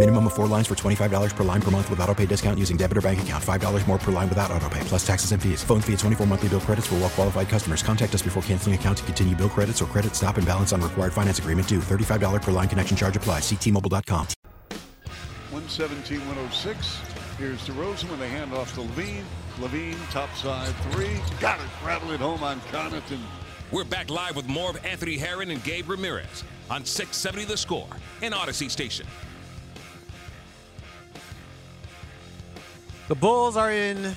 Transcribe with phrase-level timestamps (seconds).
[0.00, 2.78] Minimum of four lines for $25 per line per month with auto pay discount using
[2.78, 3.44] debit or bank account.
[3.44, 5.62] $5 more per line without auto pay, plus taxes and fees.
[5.62, 7.82] Phone fee at 24 monthly bill credits for well qualified customers.
[7.82, 10.80] Contact us before canceling account to continue bill credits or credit stop and balance on
[10.80, 11.80] required finance agreement due.
[11.80, 13.42] $35 per line connection charge applies.
[13.42, 14.26] Ctmobile.com.
[15.50, 17.00] 117 106.
[17.36, 19.24] Here's DeRozan with a handoff to LaVine.
[19.58, 21.20] LaVine, top side three.
[21.40, 21.66] Got it.
[21.84, 23.20] Rattle it home on Connaughton.
[23.70, 27.86] We're back live with more of Anthony Herron and Gabe Ramirez on 670 The Score
[28.22, 29.06] and Audacy Station.
[33.10, 34.14] The Bulls are in.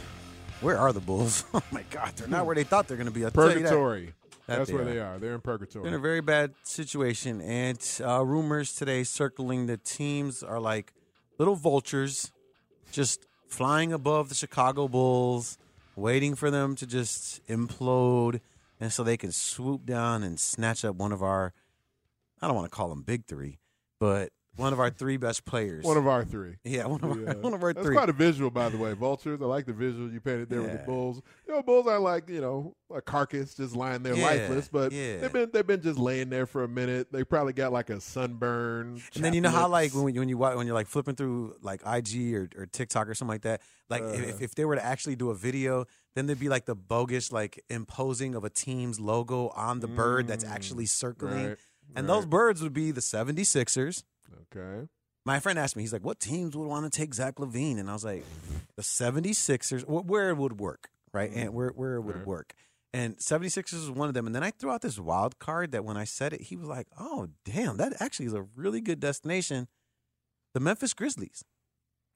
[0.61, 1.45] Where are the Bulls?
[1.55, 3.25] Oh my God, they're not where they thought they're going to be.
[3.25, 3.53] I'll you that.
[3.63, 4.13] Purgatory.
[4.45, 4.85] That That's they where are.
[4.85, 5.17] they are.
[5.17, 5.81] They're in purgatory.
[5.81, 10.93] They're in a very bad situation, and uh, rumors today circling the teams are like
[11.39, 12.31] little vultures,
[12.91, 15.57] just flying above the Chicago Bulls,
[15.95, 18.41] waiting for them to just implode,
[18.79, 21.51] and so they can swoop down and snatch up one of our.
[22.43, 23.57] I don't want to call them big three,
[23.99, 25.83] but one of our three best players.
[25.83, 26.57] One of our three.
[26.63, 27.33] Yeah, one of our, Yeah.
[27.41, 27.95] one of our That's three.
[27.95, 28.93] quite a visual, by the way.
[28.93, 29.41] Vultures.
[29.41, 31.21] I like the visual you painted there with the bulls.
[31.47, 34.91] You know, bulls are like you know a carcass just lying there Yeah, lifeless, but
[34.91, 35.17] yeah.
[35.17, 37.11] they've been they've been just laying there for a minute.
[37.11, 39.01] They probably got like a sunburn.
[39.15, 41.81] And then you know how like when, when you when you're like flipping through like
[41.85, 44.23] IG or, or TikTok or something like that, like if- Uh-huh.
[44.29, 47.31] if, if they were to actually do a video, then there'd be like the bogus
[47.31, 51.33] like imposing of a team's logo on the bird that's actually circling.
[51.33, 51.57] Mm, right,
[51.95, 52.13] And right.
[52.15, 54.03] those birds would be the 76ers.
[54.55, 54.87] Okay.
[55.25, 57.79] My friend asked me, he's like, what teams would want to take Zach LaVine?
[57.79, 58.25] And I was like,
[58.75, 61.31] the 76ers, wh- where it would work, right?
[61.33, 62.27] And where, where it would Right.
[62.27, 62.53] work.
[62.93, 64.25] And 76ers was one of them.
[64.27, 66.67] And then I threw out this wild card that when I said it, he was
[66.67, 69.67] like, oh, damn, that actually is a really good destination.
[70.53, 71.43] The Memphis Grizzlies.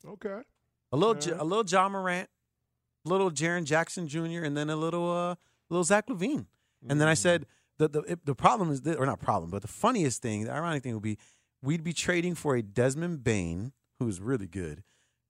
[0.05, 0.41] Okay.
[0.91, 2.29] A little, a little Ja Morant,
[3.05, 5.35] a little Jaren Jackson Jr., and then a little, uh,
[5.69, 6.45] little Zach LaVine.
[6.87, 7.45] And then I said
[7.79, 10.51] the the it- the problem is this, or not problem, but the funniest thing, the
[10.53, 11.17] ironic thing would be
[11.61, 14.83] we'd be trading for a Desmond Bane who's really good,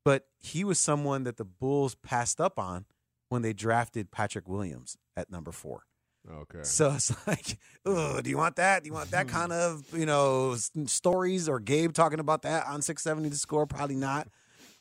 [0.03, 2.85] but he was someone that the Bulls passed up on
[3.29, 5.83] when they drafted Patrick Williams at number four.
[6.29, 6.63] Okay.
[6.63, 8.83] So it's like, oh, do you want that?
[8.83, 10.55] Do you want that kind of you know
[10.85, 13.65] stories or Gabe talking about that on six seventy to score?
[13.65, 14.27] Probably not.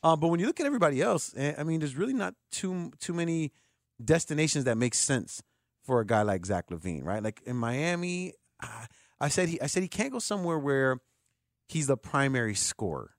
[0.03, 2.93] Um, but when you look at everybody else, eh, I mean, there's really not too
[3.01, 3.53] too many
[4.05, 5.43] destinations that make sense
[5.85, 7.23] for a guy like Zach LaVine, right?
[7.23, 8.87] Like in Miami, uh,
[9.21, 11.01] I said he I said he can't go somewhere where
[11.67, 13.13] he's the primary scorer,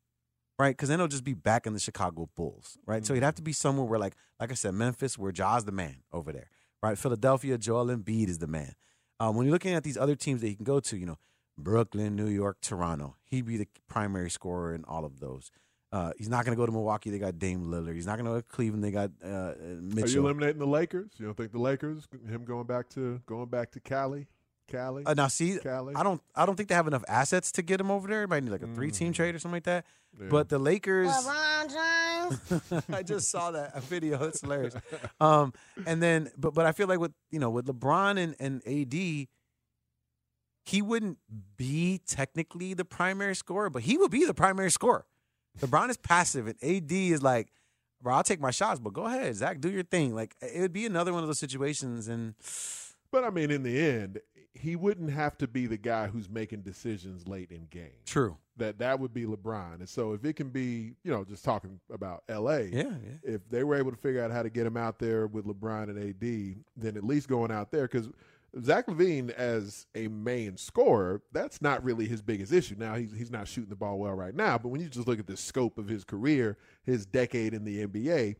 [0.57, 0.75] right?
[0.75, 3.05] Because then he'll just be back in the Chicago Bulls, right?
[3.05, 5.71] So he'd have to be somewhere where, like, like I said, Memphis, where Ja's the
[5.71, 6.49] man over there,
[6.81, 6.97] right?
[6.97, 8.73] Philadelphia, Joel Embiid is the man.
[9.19, 11.17] Um, when you're looking at these other teams that he can go to, you know,
[11.57, 15.51] Brooklyn, New York, Toronto, he'd be the primary scorer in all of those.
[15.91, 17.09] Uh, he's not going to go to Milwaukee.
[17.09, 17.95] They got Dame Lillard.
[17.95, 18.83] He's not going to go to Cleveland.
[18.83, 21.11] They got uh, Are you eliminating the Lakers?
[21.17, 24.27] You don't think the Lakers, him going back to going back to Cali,
[24.67, 25.03] Cali?
[25.05, 25.95] Uh, now, see, Cali?
[25.95, 28.27] I don't, I don't think they have enough assets to get him over there.
[28.27, 29.85] Might need like a three-team trade or something like that.
[29.85, 30.23] Mm.
[30.23, 30.27] Yeah.
[30.29, 31.69] But the Lakers, LeBron
[32.69, 32.83] James.
[32.89, 34.23] I just saw that a video.
[34.23, 34.75] It's hilarious.
[35.19, 35.53] Um,
[35.85, 39.27] and then, but but I feel like with you know with LeBron and and AD,
[40.65, 41.19] he wouldn't
[41.55, 45.05] be technically the primary scorer, but he would be the primary scorer.
[45.59, 47.49] LeBron is passive, and AD is like,
[48.01, 50.13] bro, I'll take my shots, but go ahead, Zach, do your thing.
[50.15, 52.35] Like it would be another one of those situations, and
[53.11, 54.19] But I mean, in the end,
[54.59, 57.91] he wouldn't have to be the guy who's making decisions late in game.
[58.05, 58.37] true.
[58.57, 59.75] That that would be LeBron.
[59.75, 63.17] And so if it can be, you know, just talking about LA, Yeah, yeah.
[63.23, 65.83] if they were able to figure out how to get him out there with LeBron
[65.89, 68.09] and AD, then at least going out there because
[68.63, 72.75] Zach LaVine as a main scorer, that's not really his biggest issue.
[72.79, 75.19] Now he's he's not shooting the ball well right now, but when you just look
[75.19, 78.37] at the scope of his career, his decade in the NBA,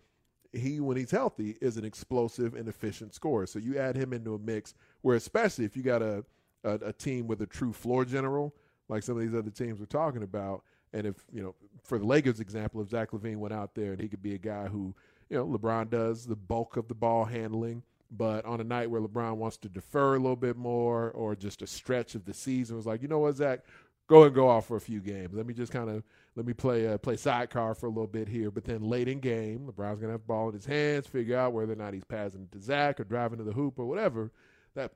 [0.54, 3.46] he when he's healthy is an explosive and efficient scorer.
[3.46, 6.24] So you add him into a mix where especially if you got a
[6.64, 8.54] a, a team with a true floor general
[8.90, 10.64] like some of these other teams we're talking about,
[10.94, 14.02] and if you know for the Lakers example, if Zach LaVine went out there and
[14.02, 14.96] he could be a guy who
[15.30, 17.84] you know LeBron does the bulk of the ball handling.
[18.10, 21.62] But on a night where LeBron wants to defer a little bit more, or just
[21.62, 23.66] a stretch of the season, was like, you know what, Zach,
[24.08, 25.34] go and go off for a few games.
[25.34, 26.04] Let me just kind of
[26.36, 28.52] let me play uh, play sidecar for a little bit here.
[28.52, 31.54] But then late in game, LeBron's gonna have the ball in his hands, figure out
[31.54, 34.32] whether or not he's passing it to Zach or driving to the hoop or whatever.
[34.76, 34.94] That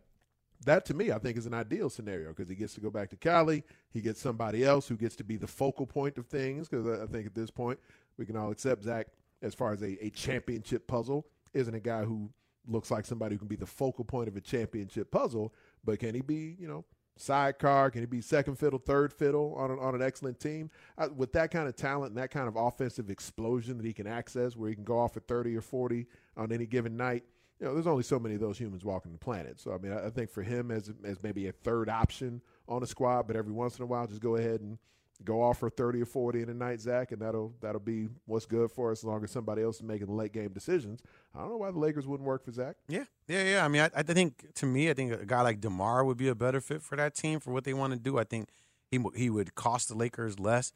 [0.65, 3.09] that to me, I think, is an ideal scenario because he gets to go back
[3.09, 3.63] to Cali.
[3.91, 6.69] He gets somebody else who gets to be the focal point of things.
[6.69, 7.79] Because I think at this point,
[8.17, 9.07] we can all accept Zach
[9.41, 12.29] as far as a, a championship puzzle isn't a guy who
[12.67, 15.53] looks like somebody who can be the focal point of a championship puzzle.
[15.83, 16.85] But can he be, you know,
[17.21, 17.91] sidecar?
[17.91, 20.69] Can he be second fiddle, third fiddle on an, on an excellent team?
[20.97, 24.07] Uh, with that kind of talent and that kind of offensive explosion that he can
[24.07, 26.07] access, where he can go off at 30 or 40
[26.37, 27.23] on any given night,
[27.59, 29.59] you know, there's only so many of those humans walking the planet.
[29.59, 32.81] So I mean, I, I think for him as as maybe a third option on
[32.81, 34.79] a squad, but every once in a while, just go ahead and
[35.23, 38.45] go off for 30 or 40 in a night, Zach, and that'll that'll be what's
[38.45, 41.01] good for us as long as somebody else is making the late game decisions.
[41.35, 42.75] I don't know why the Lakers wouldn't work for Zach.
[42.87, 43.65] Yeah, yeah, yeah.
[43.65, 46.27] I mean, I, I think to me, I think a guy like DeMar would be
[46.27, 48.17] a better fit for that team for what they want to do.
[48.17, 48.49] I think
[48.89, 50.73] he he would cost the Lakers less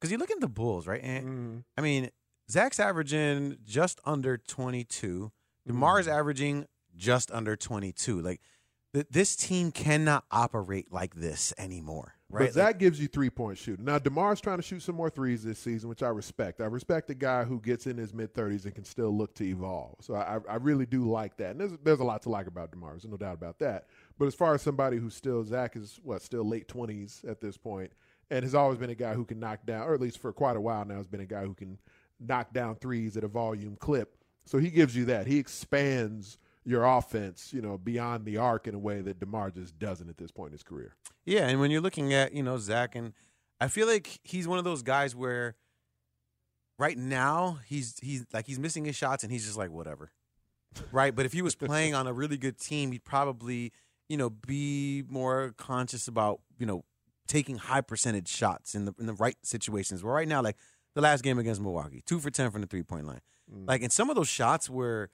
[0.00, 1.02] because you look at the Bulls, right?
[1.02, 1.58] And mm-hmm.
[1.76, 2.10] I mean,
[2.50, 5.32] Zach's averaging just under 22.
[5.68, 6.18] DeMar's Mm-hmm.
[6.18, 8.20] averaging just under 22.
[8.20, 8.40] Like
[8.92, 12.46] th- this team cannot operate like this anymore, right?
[12.46, 13.84] But Zach gives you three point shooting.
[13.84, 16.60] Now DeMar's trying to shoot some more threes this season, which I respect.
[16.60, 19.44] I respect a guy who gets in his mid thirties and can still look to
[19.44, 19.96] evolve.
[20.00, 21.52] So I, I really do like that.
[21.52, 22.90] And there's there's a lot to like about DeMar.
[22.90, 23.86] There's no doubt about that.
[24.18, 27.56] But as far as somebody who's still Zach is what still late twenties at this
[27.56, 27.92] point,
[28.30, 30.56] and has always been a guy who can knock down, or at least for quite
[30.56, 31.78] a while now, has been a guy who can
[32.20, 34.16] knock down threes at a volume clip.
[34.44, 35.26] So he gives you that.
[35.26, 39.78] He expands your offense, you know, beyond the arc in a way that DeMar just
[39.78, 40.94] doesn't at this point in his career.
[41.24, 43.12] Yeah, and when you're looking at you know Zach, and
[43.60, 45.56] I feel like he's one of those guys where
[46.78, 50.10] right now he's he's like he's missing his shots, and he's just like whatever,
[50.90, 51.14] right?
[51.14, 53.72] But if he was playing on a really good team, he'd probably
[54.08, 56.84] you know be more conscious about you know
[57.26, 60.02] taking high percentage shots in the in the right situations.
[60.02, 60.56] Where right now, like
[60.94, 63.20] the last game against Milwaukee, two for ten from the three point line,
[63.52, 63.68] mm.
[63.68, 65.10] like and some of those shots were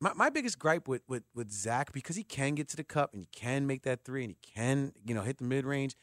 [0.00, 3.12] my, my biggest gripe with, with with Zach because he can get to the cup
[3.12, 5.96] and he can make that three and he can you know hit the mid range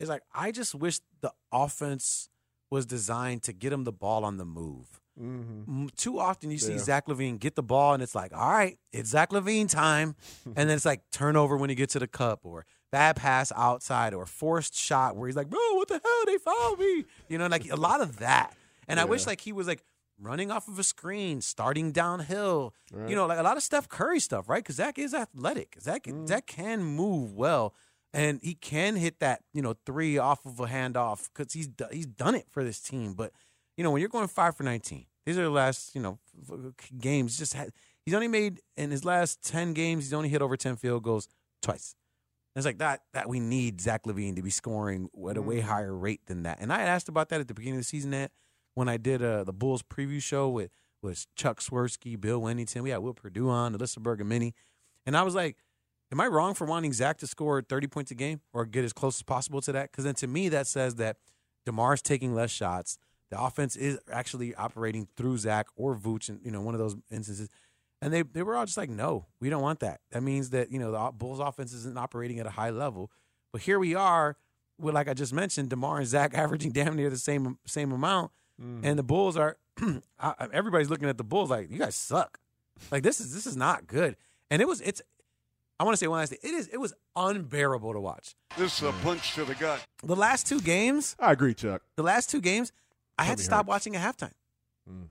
[0.00, 2.28] is like I just wish the offense
[2.70, 5.00] was designed to get him the ball on the move.
[5.20, 5.86] Mm-hmm.
[5.96, 6.78] Too often you see Yeah.
[6.78, 10.14] Zach LaVine get the ball and it's like, all right, it's Zach LaVine time,
[10.44, 14.12] and then it's like turnover when he gets to the cup or bad pass outside
[14.12, 16.22] or forced shot where he's like, bro, what the hell?
[16.26, 17.04] They fouled me.
[17.28, 18.54] You know, like a lot of that.
[18.88, 19.82] And I wish like he was like
[20.20, 22.74] running off of a screen, starting downhill.
[22.92, 23.08] Right.
[23.10, 24.62] You know, like a lot of Steph Curry stuff, right?
[24.62, 25.76] Because Zach is athletic.
[25.80, 26.26] Zach Mm-hmm.
[26.26, 27.74] Zach can move well,
[28.14, 32.06] and he can hit that you know three off of a handoff because he's he's
[32.06, 33.12] done it for this team.
[33.14, 33.32] But
[33.76, 36.18] you know, when you're going five for nineteen, these are the last you know
[36.98, 37.38] games.
[37.38, 37.70] Just had
[38.04, 40.04] he's only made in his last ten games.
[40.04, 41.28] He's only hit over ten field goals
[41.62, 41.94] twice.
[42.54, 45.68] It's like that that we need Zach LaVine to be scoring at a way Mm-hmm.
[45.68, 46.58] higher rate than that.
[46.60, 48.30] And I had asked about that at the beginning of the season that
[48.76, 50.70] when I did uh, the Bulls preview show with
[51.02, 54.52] was Chuck Swirsky, Bill Wennington, we had Will Perdue on, Alyssa Bergamini,
[55.06, 55.56] and I was like,
[56.12, 58.92] "Am I wrong for wanting Zach to score thirty points a game or get as
[58.92, 61.16] close as possible to that?" Because then to me that says that
[61.66, 62.98] DeMar's taking less shots.
[63.30, 66.96] The offense is actually operating through Zach or Vooch, in you know one of those
[67.10, 67.48] instances.
[68.02, 70.00] And they, they were all just like, no, we don't want that.
[70.10, 73.10] That means that, you know, the Bulls offense isn't operating at a high level.
[73.52, 74.36] But here we are
[74.78, 78.32] with, like I just mentioned, DeMar and Zach averaging damn near the same same amount.
[78.58, 82.38] And the Bulls are, I- I- everybody's looking at the Bulls like, you guys suck.
[82.90, 84.16] Like, this is this is not good.
[84.50, 85.02] And it was, it's,
[85.78, 86.38] I want to say one last thing.
[86.42, 88.34] It is, it was unbearable to watch.
[88.56, 89.84] This is a punch to the gut.
[90.02, 91.82] The last two games, I agree, Chuck.
[91.96, 92.72] the last two games,
[93.18, 93.68] I had to stop hurts.
[93.68, 94.32] watching at halftime.
[94.90, 95.08] Mm.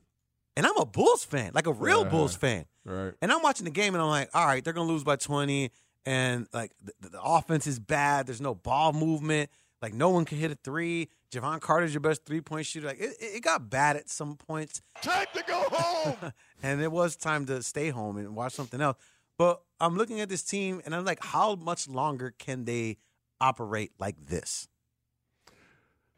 [0.58, 2.10] And I'm a Bulls fan, like a real Yeah.
[2.10, 2.66] Bulls fan.
[2.86, 3.14] Right.
[3.22, 5.18] And I'm watching the game and I'm like, all right, they're going to lose by
[5.18, 5.70] 20.
[6.08, 8.26] And like the, the offense is bad.
[8.28, 9.50] There's no ball movement.
[9.86, 11.10] Like no one can hit a three.
[11.32, 12.88] Jevon Carter's your best three point shooter.
[12.88, 14.82] Like it, it got bad at some points.
[15.04, 16.34] Time to go home.
[16.64, 18.98] and it was time to stay home and watch something else.
[19.38, 22.98] But I'm looking at this team and I'm like, how much longer can they
[23.40, 24.68] operate like this?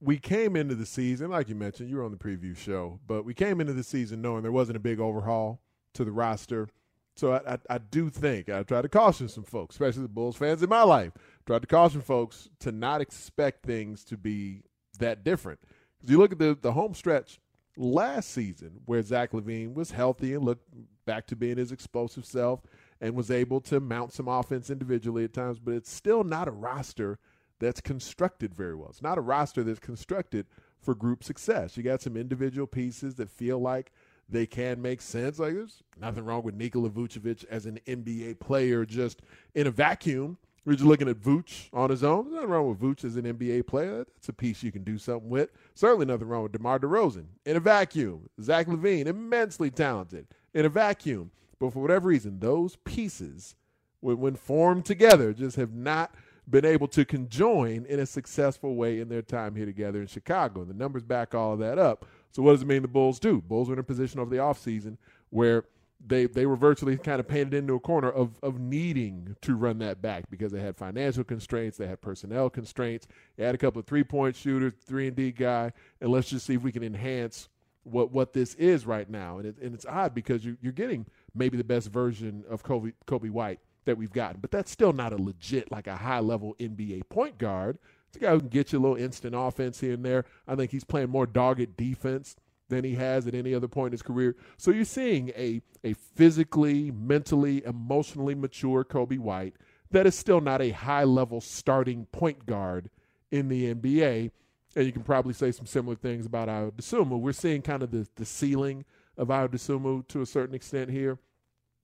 [0.00, 3.24] we came into the season, like you mentioned, you were on the preview show, but
[3.24, 5.60] we came into the season knowing there wasn't a big overhaul
[5.94, 6.68] to the roster.
[7.16, 10.36] So I, I, I do think I tried to caution some folks, especially the Bulls
[10.36, 11.12] fans in my life,
[11.50, 14.62] tried to caution folks to not expect things to be
[15.00, 15.58] that different.
[15.96, 17.40] Because you look at the, the home stretch
[17.76, 20.64] last season where Zach LaVine was healthy and looked
[21.06, 22.60] back to being his explosive self
[23.00, 26.52] and was able to mount some offense individually at times, but it's still not a
[26.52, 27.18] roster
[27.58, 28.90] that's constructed very well.
[28.90, 30.46] It's not a roster that's constructed
[30.80, 31.76] for group success.
[31.76, 33.90] You got some individual pieces that feel like
[34.28, 35.40] they can make sense.
[35.40, 39.20] Like there's nothing wrong with Nikola Vucevic as an NBA player just
[39.52, 40.38] in a vacuum.
[40.64, 42.24] We're just looking at Vooch on his own.
[42.24, 44.04] There's nothing wrong with Vooch as an NBA player.
[44.04, 45.50] That's a piece you can do something with.
[45.74, 48.28] Certainly nothing wrong with DeMar DeRozan in a vacuum.
[48.42, 51.30] Zach LaVine, immensely talented in a vacuum.
[51.58, 53.56] But for whatever reason, those pieces,
[54.00, 56.14] when, when formed together, just have not
[56.48, 60.60] been able to conjoin in a successful way in their time here together in Chicago.
[60.60, 62.04] And the numbers back all of that up.
[62.32, 63.40] So what does it mean the Bulls do?
[63.40, 64.98] Bulls were in a position over the offseason
[65.30, 65.64] where–
[66.04, 69.78] they they were virtually kind of painted into a corner of of needing to run
[69.78, 73.80] that back because they had financial constraints, they had personnel constraints, they had a couple
[73.80, 76.82] of three point shooters, three and D guy, and let's just see if we can
[76.82, 77.48] enhance
[77.84, 79.38] what what this is right now.
[79.38, 82.92] And it, and it's odd because you, you're getting maybe the best version of Kobe
[83.06, 86.54] Coby White that we've gotten, but that's still not a legit like a high level
[86.58, 87.78] NBA point guard.
[88.08, 90.24] It's a guy who can get you a little instant offense here and there.
[90.48, 92.36] I think he's playing more dogged defense
[92.70, 94.36] than he has at any other point in his career.
[94.56, 99.54] So you're seeing a a physically, mentally, emotionally mature Coby White
[99.90, 102.90] that is still not a high level starting point guard
[103.30, 104.30] in the NBA.
[104.76, 107.18] And you can probably say some similar things about Ayo Dosunmu.
[107.18, 108.84] We're seeing kind of the, the ceiling
[109.16, 111.18] of Ayo Dosunmu to a certain extent here.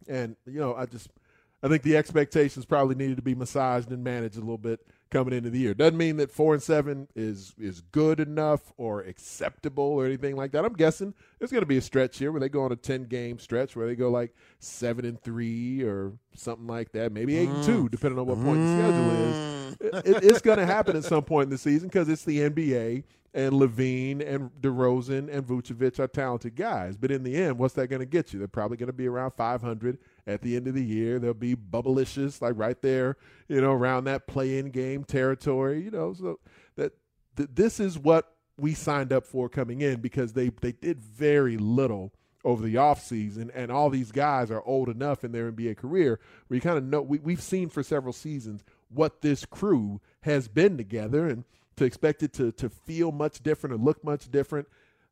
[0.07, 1.11] And, you know, I just
[1.62, 5.34] I think the expectations probably needed to be massaged and managed a little bit coming
[5.34, 5.75] into the year.
[5.75, 10.52] Doesn't mean that four and seven is is good enough or acceptable or anything like
[10.52, 10.64] that.
[10.64, 13.04] I'm guessing there's going to be a stretch here where they go on a ten
[13.04, 17.48] game stretch where they go like seven and three or something like that, maybe eight
[17.48, 17.54] mm.
[17.54, 18.76] and two, depending on what point mm.
[18.76, 19.56] the schedule is.
[20.06, 23.04] It, it's going to happen at some point in the season because it's the NBA
[23.37, 26.97] and LaVine and DeRozan and Vucevic are talented guys.
[26.97, 28.38] But in the end, what's that going to get you?
[28.38, 31.19] They're probably going to be around 500 at the end of the year.
[31.19, 35.85] They'll be bubblicious, like right there, you know, around that play-in game territory.
[35.85, 36.40] You know, so
[36.76, 36.95] that
[37.37, 41.59] th- this is what we signed up for coming in because they they did very
[41.59, 46.21] little over the offseason and all these guys are old enough in their NBA career
[46.47, 50.47] where you kind of know we, we've seen for several seasons what this crew has
[50.47, 51.45] been together and
[51.76, 54.68] to expect it to to feel much different or look much different.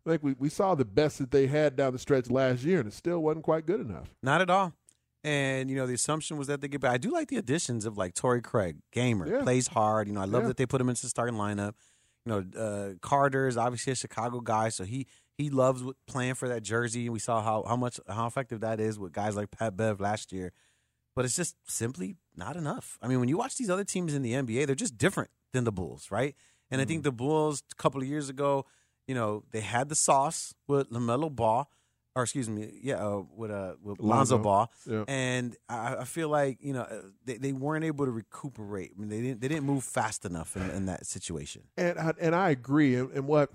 [0.06, 2.80] I think we, we saw the best that they had down the stretch last year,
[2.80, 4.08] and it still wasn't quite good enough.
[4.22, 4.74] Not at all.
[5.22, 6.92] And you know, the assumption was that they get back.
[6.92, 9.42] I do like the additions of like Torrey Craig, gamer, yeah.
[9.42, 10.06] plays hard.
[10.06, 10.48] You know, I love yeah.
[10.48, 11.72] that they put him into the starting lineup.
[12.26, 15.06] You know, uh, Carter is obviously a Chicago guy, so he
[15.38, 17.08] he loves playing for that jersey.
[17.08, 20.32] We saw how how much how effective that is with guys like Pat Bev last
[20.32, 20.52] year.
[21.16, 22.98] But it's just simply not enough.
[23.00, 25.64] I mean, when you watch these other teams in the NBA, they're just different than
[25.64, 26.34] the Bulls, right?
[26.74, 26.82] And.
[26.82, 27.04] I think mm-hmm.
[27.04, 28.66] the Bulls a couple of years ago,
[29.06, 31.68] you know, they had the sauce with LaMelo Ball
[32.16, 35.04] or excuse me, yeah, uh, with uh, with Lonzo, Lonzo Ball, yeah.
[35.08, 38.92] and I, I, feel like you know uh, they, they weren't able to recuperate.
[38.96, 41.62] I mean, they didn't they didn't move fast enough in, in that situation.
[41.76, 42.94] And I, and I agree.
[42.94, 43.50] And, and, what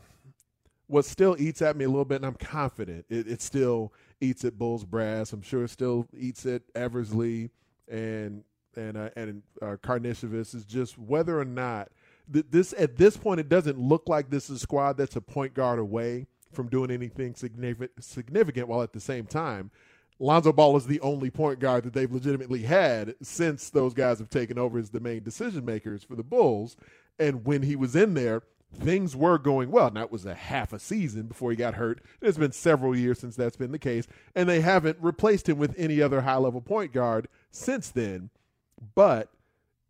[0.87, 4.43] what still eats at me a little bit, and I'm confident it, it still eats
[4.43, 5.31] at Bulls brass.
[5.31, 7.51] I'm sure it still eats at Eversley
[7.87, 8.43] and
[8.75, 11.89] and uh, and uh, is just whether or not
[12.31, 15.53] this at this point it doesn't look like this is a squad that's a point
[15.53, 19.71] guard away from doing anything significant, while at the same time,
[20.19, 24.29] Lonzo Ball is the only point guard that they've legitimately had since those guys have
[24.29, 26.75] taken over as the main decision makers for the Bulls.
[27.17, 28.43] And when he was in there,
[28.73, 29.91] things were going well.
[29.91, 32.01] Now, it was a half a season before he got hurt.
[32.21, 34.07] It's been several years since that's been the case.
[34.35, 38.29] And they haven't replaced him with any other high level point guard since then.
[38.95, 39.29] But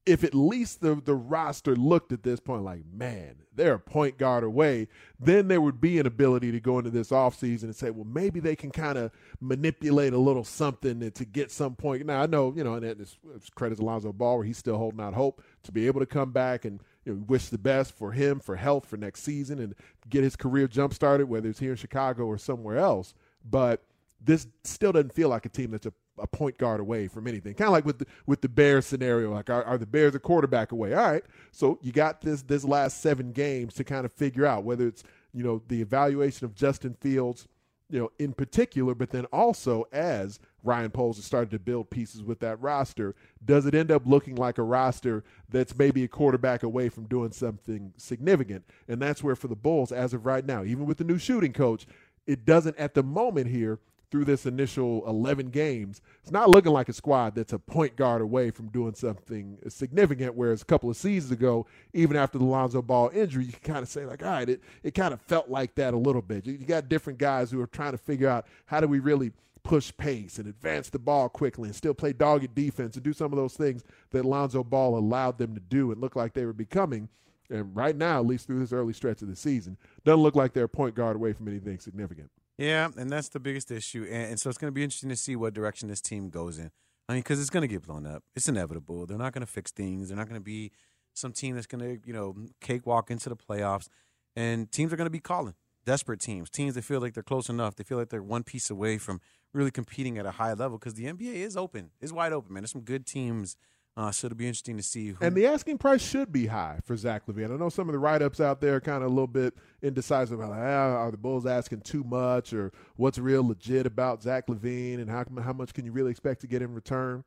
[0.09, 4.17] if at least the, the roster looked at this point like, man, they're a point
[4.17, 4.87] guard away,
[5.19, 8.39] then there would be an ability to go into this offseason and say, well, maybe
[8.39, 12.03] they can kind of manipulate a little something to get some point.
[12.07, 14.77] Now, I know, you know, and it's, it's credit to Alonzo Ball where he's still
[14.77, 17.93] holding out hope to be able to come back and you know, wish the best
[17.93, 19.75] for him, for health, for next season and
[20.09, 23.13] get his career jump started, whether it's here in Chicago or somewhere else.
[23.47, 23.83] But
[24.21, 27.53] this still doesn't feel like a team that's a a point guard away from anything.
[27.53, 29.33] Kind of like with the, with the Bears scenario.
[29.33, 30.93] Like, are, are, the Bears a quarterback away?
[30.93, 31.23] All right.
[31.51, 35.03] So you got this this last seven games to kind of figure out whether it's
[35.33, 37.47] you know the evaluation of Justin Fields,
[37.89, 42.21] you know, in particular, but then also as Ryan Poles has started to build pieces
[42.21, 46.63] with that roster, does it end up looking like a roster that's maybe a quarterback
[46.63, 48.65] away from doing something significant?
[48.87, 51.53] And that's where for the Bulls, as of right now, even with the new shooting
[51.53, 51.85] coach,
[52.27, 53.79] it doesn't at the moment here
[54.11, 58.21] through this initial 11 games, it's not looking like a squad that's a point guard
[58.21, 60.35] away from doing something significant.
[60.35, 63.89] Whereas a couple of seasons ago, even after the Lonzo Ball injury, you kind of
[63.89, 66.45] say, like, all right, it, it kind of felt like that a little bit.
[66.45, 69.31] You, you got different guys who are trying to figure out how do we really
[69.63, 73.31] push pace and advance the ball quickly and still play dogged defense and do some
[73.31, 76.53] of those things that Lonzo Ball allowed them to do and look like they were
[76.53, 77.09] becoming.
[77.51, 80.53] And right now, at least through this early stretch of the season, doesn't look like
[80.53, 82.29] they're a point guard away from anything significant.
[82.59, 84.03] Yeah, and that's the biggest issue.
[84.03, 86.59] And, and so it's going to be interesting to see what direction this team goes
[86.59, 86.69] in.
[87.07, 88.23] I mean, because it's going to get blown up.
[88.35, 89.05] It's inevitable.
[89.05, 90.09] They're not going to fix things.
[90.09, 90.71] They're not going to be
[91.13, 93.87] some team that's going to, you know, cakewalk into the playoffs.
[94.35, 97.49] And teams are going to be calling desperate teams, teams that feel like they're close
[97.49, 97.75] enough.
[97.75, 99.21] They feel like they're one piece away from
[99.53, 102.63] really competing at a high level because the NBA is open, is wide open, man.
[102.63, 103.55] There's some good teams.
[103.99, 105.13] Uh, so it'll be interesting to see.
[105.19, 107.53] And the asking price should be high for Zach LaVine.
[107.53, 109.53] I know some of the write ups out there are kind of a little bit
[109.81, 114.47] indecisive about ah, are the Bulls asking too much or what's real legit about Zach
[114.47, 117.25] LaVine and how, how much can you really expect to get in return.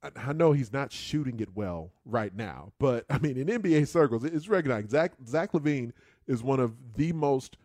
[0.00, 3.88] I- I know he's not shooting it well right now, but I mean, in NBA
[3.88, 5.90] circles, it's recognized Zach, Zach LaVine
[6.28, 7.56] is one of the most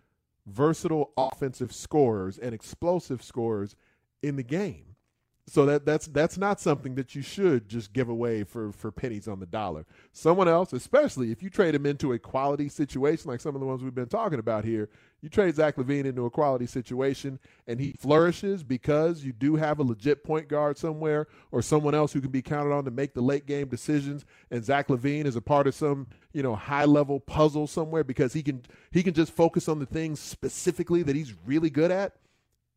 [0.48, 3.76] versatile offensive scorers and explosive scorers
[4.24, 4.93] in the game.
[5.46, 9.28] So that that's that's not something that you should just give away for for pennies
[9.28, 9.86] on the dollar.
[10.14, 13.68] Someone else, especially if you trade him into a quality situation like some of the
[13.68, 14.90] ones we've been talking about here,
[15.22, 19.80] you trade Zach LaVine into a quality situation and he flourishes because you do have
[19.80, 23.14] a legit point guard somewhere or someone else who can be counted on to make
[23.14, 26.86] the late game decisions and Zach LaVine is a part of some, you know, high
[26.86, 31.18] level puzzle somewhere because he can he can just focus on the things specifically that
[31.18, 32.16] he's really good at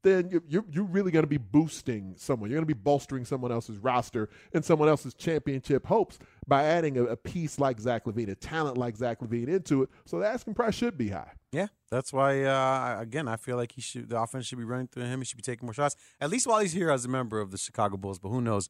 [0.06, 2.48] then you're- you're, you're really going to be boosting someone.
[2.48, 6.96] You're going to be bolstering someone else's roster and someone else's championship hopes by adding
[6.96, 9.90] a, a piece like Zach LaVine, a talent like Zach LaVine into it.
[10.04, 11.32] So the asking price should be high.
[11.52, 12.44] Yeah, that's why.
[12.44, 14.08] Uh, again, I feel like he should.
[14.10, 15.20] The offense should be running through him.
[15.20, 17.50] He should be taking more shots, at least while he's here as a member of
[17.50, 18.18] the Chicago Bulls.
[18.18, 18.68] But who knows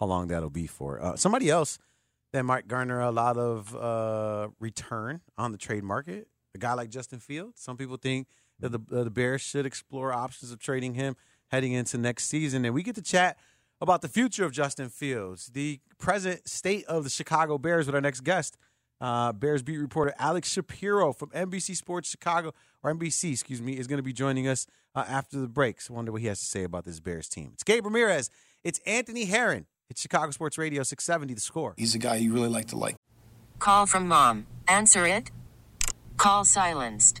[0.00, 1.02] how long that'll be for?
[1.02, 1.78] Uh, somebody else
[2.32, 6.28] that might garner a lot of uh, return on the trade market.
[6.54, 7.60] A guy like Justin Fields.
[7.60, 8.26] Some people think
[8.62, 11.16] that the uh, the Bears should explore options of trading him
[11.50, 12.64] heading into next season.
[12.64, 13.36] And we get to chat
[13.80, 18.00] about the future of Justin Fields, the present state of the Chicago Bears, with our
[18.00, 18.56] next guest.
[19.00, 22.52] Uh, Bears beat reporter Alex Shapiro from NBC Sports Chicago,
[22.82, 25.80] or NBC, excuse me, is going to be joining us uh, after the break.
[25.80, 27.50] So I wonder what he has to say about this Bears team.
[27.54, 28.30] It's Gabe Ramirez.
[28.62, 29.66] It's Anthony Herron.
[29.90, 31.74] It's Chicago Sports Radio 670, The Score.
[31.76, 32.94] He's a guy you really like to like.
[33.58, 34.46] Call from mom.
[34.68, 35.32] Answer it.
[36.16, 37.20] Call silenced.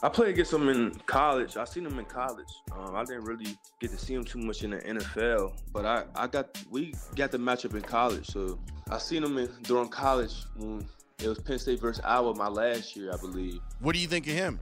[0.00, 1.56] I played against him in college.
[1.56, 2.48] I seen him in college.
[2.72, 6.04] Um, I didn't really get to see him too much in the NFL, but I,
[6.14, 8.26] I got we got the matchup in college.
[8.26, 8.58] So
[8.90, 10.86] I seen him in, during college when
[11.18, 13.60] it was Penn State versus Iowa my last year, I believe.
[13.80, 14.60] What do you think of him?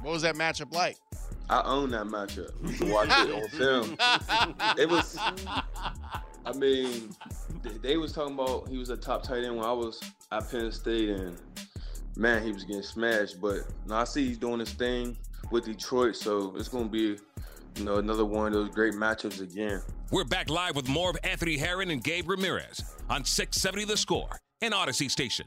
[0.00, 0.96] What was that matchup like?
[1.50, 2.52] I own that matchup.
[2.90, 3.96] Watch it on film.
[4.78, 5.18] It was.
[5.18, 7.10] I mean,
[7.62, 10.00] they, they was talking about he was a top tight end when I was
[10.32, 11.36] at Penn State, and
[12.18, 13.40] man, he was getting smashed.
[13.40, 15.16] But now I see he's doing his thing
[15.50, 17.16] with Detroit, so it's gonna be,
[17.76, 19.80] you know, another one of those great matchups again.
[20.10, 24.40] We're back live with more of Anthony Herron and Gabe Ramirez on 670 The Score
[24.60, 25.46] and Audacy Station.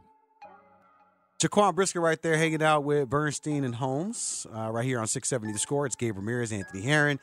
[1.42, 5.54] Jaquan Brisker right there hanging out with Bernstein and Holmes uh, right here on 670
[5.54, 5.88] The Score.
[5.88, 7.20] It's Gabe Ramirez, Anthony Herron.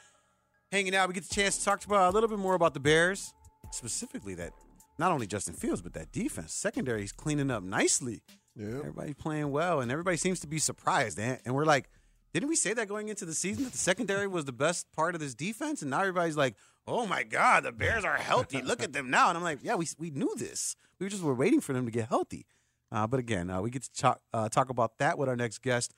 [0.72, 2.80] Hanging out, we get the chance to talk about a little bit more about the
[2.80, 3.32] Bears,
[3.70, 4.52] specifically that
[4.98, 6.52] not only Justin Fields, but that defense.
[6.52, 8.20] Secondary is cleaning up nicely.
[8.58, 8.78] Yeah.
[8.78, 11.18] Everybody's playing well, and everybody seems to be surprised.
[11.18, 11.88] And, and we're like,
[12.34, 15.14] didn't we say that going into the season that the secondary was the best part
[15.14, 15.80] of this defense?
[15.80, 18.60] And now everybody's like, oh my God, the Bears are healthy.
[18.64, 19.28] Look at them now.
[19.28, 20.76] And I'm like, yeah, we, we knew this.
[20.98, 22.46] We just were waiting for them to get healthy.
[22.90, 25.62] Uh, but again, uh, we get to talk, uh, talk about that with our next
[25.62, 25.94] guest.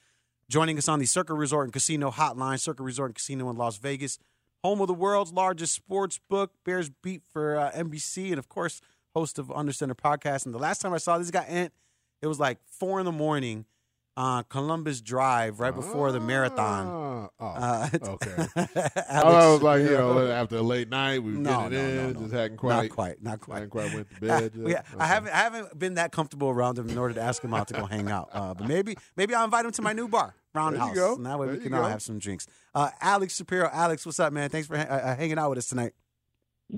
[0.48, 3.78] Joining us on the Circa Resort and Casino Hotline, Circa Resort and Casino in Las
[3.78, 4.18] Vegas,
[4.64, 8.80] home of the world's largest sports book, Bears beat for uh, NBC, and of course,
[9.14, 10.44] host of Under Center podcast.
[10.44, 11.72] And the last time I saw this guy, Ant,
[12.22, 13.64] it was like four in the morning
[14.16, 16.86] on Columbus Drive right before the marathon.
[16.86, 18.46] Oh, Uh, okay.
[18.56, 21.84] Alex I was like, you know, after a late night, we were No, getting no,
[21.84, 22.20] in, no, no.
[22.20, 23.54] just hadn't quite, not quite, not quite.
[23.56, 24.52] hadn't quite went to bed.
[24.56, 24.86] yeah, yet.
[24.98, 27.68] I haven't I haven't been that comfortable around him in order to ask him out
[27.68, 28.28] to go hang out.
[28.32, 30.94] Uh, but maybe maybe I'll invite him to my new bar, Roundhouse.
[30.96, 32.46] that way There we can all have some drinks.
[32.74, 34.50] Uh, Alex Shapiro, Alex, what's up, man?
[34.50, 35.92] Thanks for ha- uh, hanging out with us tonight.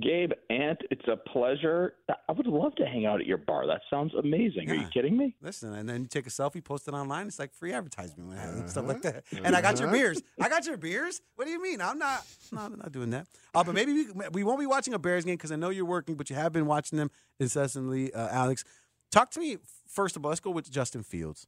[0.01, 1.95] Gabe, Ant, it's a pleasure.
[2.29, 3.67] I would love to hang out at your bar.
[3.67, 4.71] That sounds amazing.
[4.71, 5.35] Are you kidding me?
[5.43, 7.27] Listen, and then you take a selfie, post it online.
[7.27, 8.93] It's like free advertisement I have stuff Uh-huh.
[8.95, 9.25] like that.
[9.45, 9.97] And I got your Uh-huh.
[9.97, 10.23] beers.
[10.41, 11.21] I got your beers.
[11.37, 11.81] What do you mean?
[11.83, 12.25] I'm not.
[12.53, 13.27] No, I'm not doing that.
[13.55, 15.85] Uh, but maybe we, we won't be watching a Bears game because I know you're
[15.85, 18.13] working, but you have been watching them incessantly.
[18.15, 18.65] Uh, Alex,
[19.11, 20.31] talk to me first of all.
[20.31, 21.47] Let's go with Justin Fields.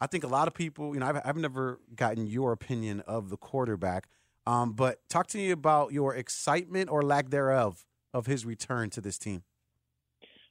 [0.00, 3.28] I think a lot of people, you know, I've, I've never gotten your opinion of
[3.30, 4.06] the quarterback,
[4.46, 9.00] um, but talk to me about your excitement or lack thereof of his return to
[9.00, 9.42] this team.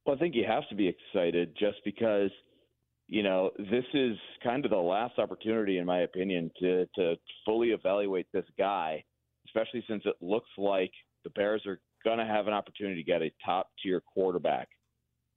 [0.06, 2.32] Well, I think you have to be excited just because,
[3.08, 7.70] you know, this is kind of the last opportunity, in my opinion, to to fully
[7.70, 9.04] evaluate this guy,
[9.48, 10.92] especially since it looks like
[11.24, 14.70] the Bears are going to have an opportunity to get a top tier quarterback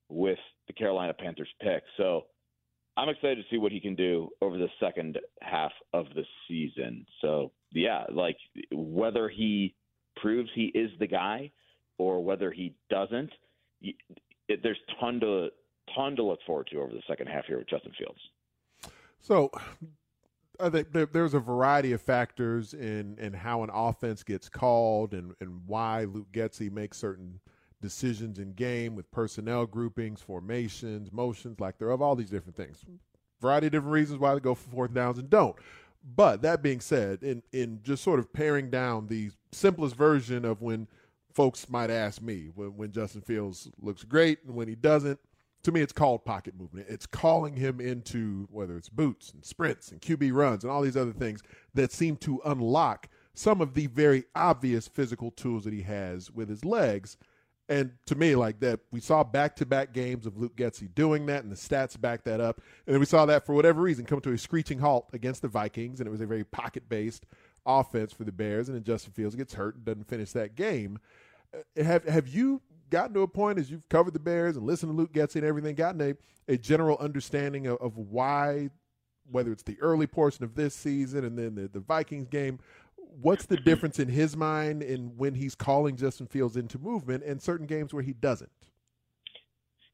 [0.09, 0.39] with
[0.69, 1.83] the Carolina Panthers pick.
[1.97, 2.23] So
[2.97, 7.07] I'm excited to see what he can do over the second half of the season.
[7.21, 8.37] So, yeah, like
[8.71, 9.75] whether he
[10.17, 11.51] proves he is the guy
[11.99, 13.31] or whether he doesn't,
[14.49, 15.49] there's ton to
[15.95, 18.21] ton to look forward to over the second half here with Justin Fields.
[19.21, 19.51] So
[20.59, 26.05] there's a variety of factors in, in how an offense gets called and, and why
[26.05, 27.41] Luke Getsy makes certain
[27.83, 32.83] decisions in game with personnel groupings, formations, motions, like there of all these different things.
[33.43, 35.57] Variety of different reasons why they go for fourth downs and don't.
[36.17, 40.63] But that being said, in in just sort of paring down the simplest version of
[40.63, 40.89] when
[41.35, 45.21] folks might ask me when, when Justin Fields looks great and when he doesn't,
[45.65, 46.87] to me, it's called pocket movement.
[46.89, 50.97] It's calling him into whether it's boots and sprints and QB runs and all these
[50.97, 51.41] other things
[51.75, 56.49] that seem to unlock some of the very obvious physical tools that he has with
[56.49, 57.17] his legs.
[57.73, 61.25] And to me, like that, we saw back to back games of Luke Getsy doing
[61.27, 62.61] that, and the stats back that up.
[62.87, 65.99] And we saw that for whatever reason come to a screeching halt against the Vikings,
[65.99, 67.25] and it was a very pocket based
[67.65, 68.69] offense for the Bears.
[68.69, 70.99] And then Justin Fields gets hurt and doesn't finish that game.
[71.55, 74.93] Uh, Have have you gotten to a point as you've covered the Bears and listened
[74.93, 78.69] to Luke Getsy and everything, gotten a, a general understanding of, of why,
[79.31, 82.59] whether it's the early portion of this season and then the, the Vikings game,
[83.21, 83.65] what's the mm-hmm.
[83.65, 87.93] difference in his mind in when he's calling Justin Fields into movement and certain games
[87.93, 88.51] where he doesn't?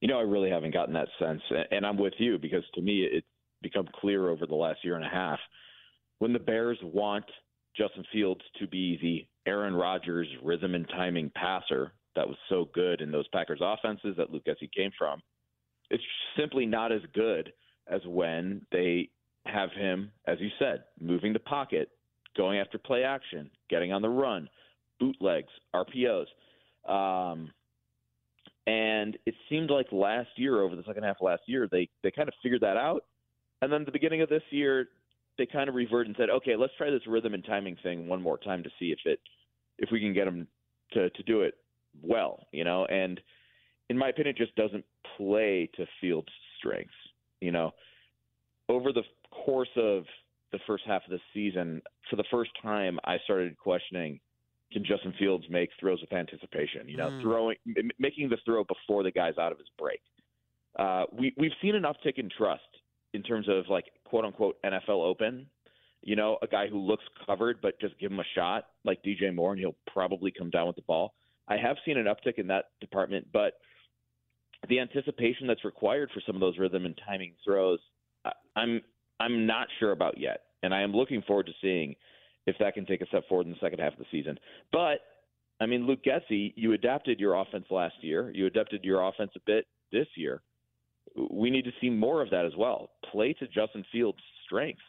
[0.01, 3.09] You know, I really haven't gotten that sense, and I'm with you because to me,
[3.11, 3.27] it's
[3.63, 5.41] become clear over the last year and a half
[6.21, 7.25] when the Bears want
[7.77, 13.01] Justin Fields to be the Aaron Rodgers rhythm and timing passer that was so good
[13.01, 15.21] in those Packers offenses that Luke Getsy came from.
[15.91, 16.03] It's
[16.39, 17.53] simply not as good
[17.91, 19.11] as when they
[19.47, 21.91] have him, as you said, moving the pocket,
[22.37, 24.49] going after play action, getting on the run,
[25.01, 26.27] bootlegs, RPOs.
[26.89, 27.51] Um,
[28.67, 32.11] and it seemed like last year, over the second half of last year, they they
[32.11, 33.05] kind of figured that out.
[33.63, 34.89] And then the beginning of this year,
[35.39, 38.21] they kind of reverted and said, "Okay, let's try this rhythm and timing thing one
[38.21, 39.21] more time to see if it
[39.79, 40.47] if we can get them
[40.93, 41.55] to to do it
[42.03, 43.21] well." You know, and
[43.89, 44.85] in my opinion, it just doesn't
[45.17, 46.93] play to Fields' strengths.
[47.41, 47.73] You know,
[48.69, 50.05] over the course of
[50.53, 54.21] the first half of the season, for the first time, I started questioning
[54.71, 56.87] can Justin Fields make throws with anticipation?
[56.89, 57.23] You know, Mm.
[57.23, 60.01] throwing, m- making the throw before the guy's out of his break.
[60.79, 62.69] Uh, we we've seen an uptick in trust
[63.15, 65.49] in terms of like quote unquote NFL open.
[66.03, 69.35] You know, a guy who looks covered, but just give him a shot like DJ
[69.35, 71.15] Moore, and he'll probably come down with the ball.
[71.49, 73.55] I have seen an uptick in that department, but
[74.69, 77.81] the anticipation that's required for some of those rhythm and timing throws,
[78.25, 78.83] I- I'm
[79.21, 81.95] I'm not sure about yet, and I am looking forward to seeing
[82.47, 84.39] if that can take a step forward in the second half of the season.
[84.73, 85.01] But
[85.61, 88.31] I mean, Luke Getsy, you adapted your offense last year.
[88.35, 90.41] You adapted your offense a bit this year.
[91.31, 92.91] We need to see more of that as well.
[93.11, 94.81] Play to Justin Fields' strengths.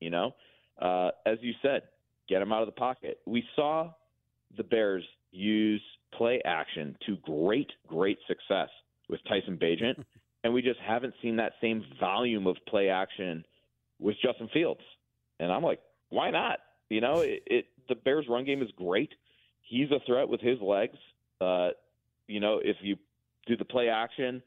[0.00, 0.34] You know,
[0.80, 1.82] uh, as you said,
[2.28, 3.18] get him out of the pocket.
[3.26, 3.90] We saw
[4.56, 5.82] the Bears use
[6.14, 8.68] play action to great, great success
[9.08, 10.04] with Tyson Bagent,
[10.44, 13.44] and we just haven't seen that same volume of play action
[13.98, 14.80] with Justin Fields.
[15.40, 15.80] And I'm like,
[16.10, 16.58] why not?
[16.88, 19.10] You know, it, it the Bears' run game is great.
[19.62, 20.96] He's a threat with his legs.
[21.40, 21.70] Uh,
[22.26, 22.96] you know, if you
[23.46, 24.42] do the play action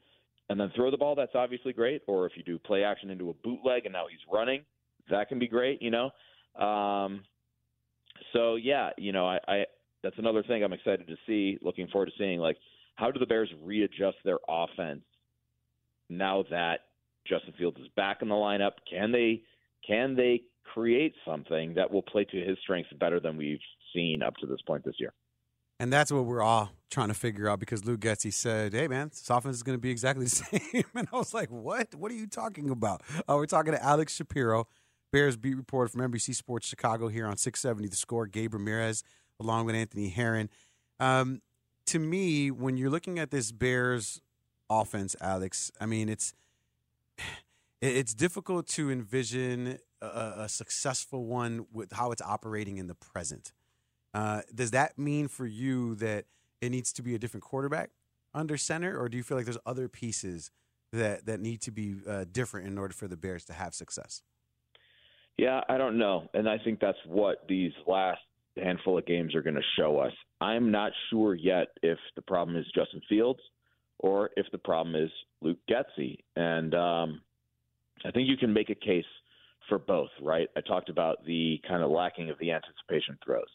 [0.48, 2.02] and then throw the ball, that's obviously great.
[2.06, 4.62] Or if you do play action into a bootleg and now he's running,
[5.10, 5.80] that can be great.
[5.80, 6.10] You know,
[6.62, 7.22] um,
[8.32, 9.64] so yeah, you know, I, I
[10.02, 11.58] that's another thing I'm excited to see.
[11.62, 12.56] Looking forward to seeing like
[12.96, 15.02] how do the Bears readjust their offense
[16.08, 16.80] now that
[17.26, 18.72] Justin Fields is back in the lineup?
[18.88, 19.42] Can they
[19.86, 23.60] can they create something that will play to his strengths better than we've
[23.94, 25.12] seen up to this point this year?
[25.80, 29.08] And that's what we're all trying to figure out because Luke Getsy said, "Hey, man,
[29.08, 31.94] this offense is going to be exactly the same." and I was like, "What?
[31.94, 34.68] What are you talking about?" Uh, we're talking to Alex Shapiro,
[35.12, 38.26] Bears beat reporter from NBC Sports Chicago here on 670 The Score.
[38.26, 39.02] Gabe Ramirez
[39.40, 40.48] along with Anthony Herron.
[41.00, 41.42] Um,
[41.86, 44.22] to me, when you're looking at this Bears
[44.70, 46.32] offense, Alex, I mean, it's
[47.80, 53.52] it's difficult to envision a, a successful one with how it's operating in the present.
[54.14, 56.26] Uh, does that mean for you that
[56.60, 57.90] it needs to be a different quarterback
[58.34, 60.50] under center, or do you feel like there's other pieces
[60.92, 64.22] that that need to be uh, different in order for the Bears to have success?
[65.38, 68.20] Yeah, I don't know, and I think that's what these last
[68.62, 70.12] handful of games are going to show us.
[70.40, 73.40] I'm not sure yet if the problem is Justin Fields
[74.02, 75.10] or if the problem is
[75.40, 77.22] Luke Getsy, and um,
[78.04, 79.04] I think you can make a case
[79.68, 80.10] for both.
[80.20, 80.48] Right?
[80.56, 83.46] I talked about the kind of lacking of the anticipation throws.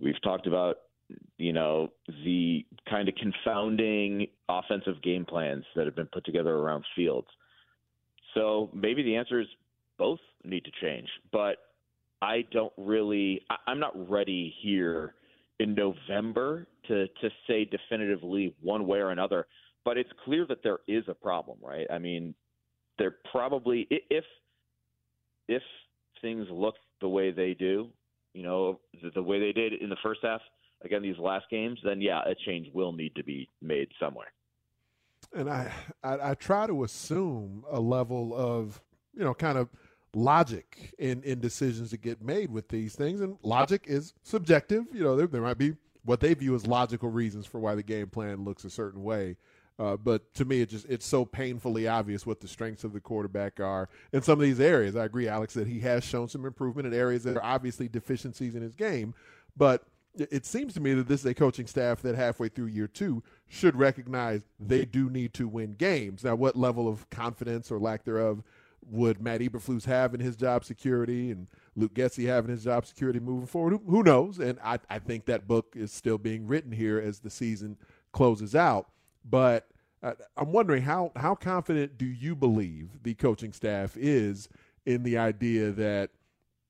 [0.00, 0.78] We've talked about
[1.36, 1.88] you know
[2.24, 7.28] the kind of confounding offensive game plans that have been put together around Fields.
[8.34, 9.46] So maybe the answer is
[9.96, 11.58] both need to change, but
[12.20, 13.42] I don't really.
[13.50, 15.14] I, I'm not ready here
[15.60, 19.46] in November to to say definitively one way or another.
[19.84, 21.86] But it's clear that there is a problem, right?
[21.90, 22.34] I mean,
[22.98, 24.24] there probably if
[25.48, 25.62] if
[26.22, 27.88] things look the way they do,
[28.32, 30.40] you know, the, the way they did in the first half,
[30.84, 34.32] again these last games, then yeah, a change will need to be made somewhere.
[35.34, 38.80] And I, I, I try to assume a level of
[39.14, 39.68] you know kind of
[40.14, 44.84] logic in in decisions that get made with these things, and logic is subjective.
[44.92, 47.82] You know, there, there might be what they view as logical reasons for why the
[47.82, 49.36] game plan looks a certain way.
[49.78, 53.00] Uh, but to me, it just it's so painfully obvious what the strengths of the
[53.00, 54.94] quarterback are in some of these areas.
[54.94, 58.54] I agree, Alex, that he has shown some improvement in areas that are obviously deficiencies
[58.54, 59.14] in his game.
[59.56, 59.84] But
[60.16, 63.22] it seems to me that this is a coaching staff that halfway through year two
[63.48, 66.22] should recognize they do need to win games.
[66.22, 68.44] Now, what level of confidence or lack thereof
[68.86, 73.18] would Matt Eberflus have in his job security and Luke Getsy having his job security
[73.18, 73.72] moving forward?
[73.72, 74.38] Who, who knows?
[74.38, 77.76] And I, I think that book is still being written here as the season
[78.12, 78.88] closes out.
[79.24, 79.68] But
[80.02, 84.48] uh, I'm wondering how how confident do you believe the coaching staff is
[84.84, 86.10] in the idea that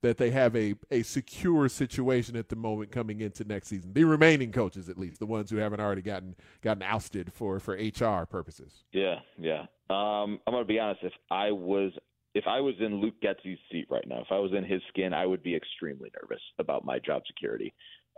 [0.05, 3.95] that they have a, a secure situation at the moment coming into next season.
[3.95, 7.75] The remaining coaches, at least, the ones who haven't already gotten gotten ousted for for
[7.75, 8.85] HR purposes.
[8.93, 9.63] Yeah, yeah.
[9.89, 11.01] Um, I'm gonna be honest.
[11.03, 11.93] If I was
[12.35, 15.15] if I was in Luke Getsy's seat right now, if I was in his skin,
[15.15, 17.73] I would be extremely nervous about my job security.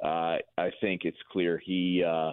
[0.05, 2.33] Uh, I think it's clear he uh,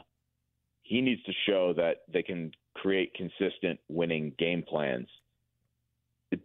[0.84, 5.08] he needs to show that they can create consistent winning game plans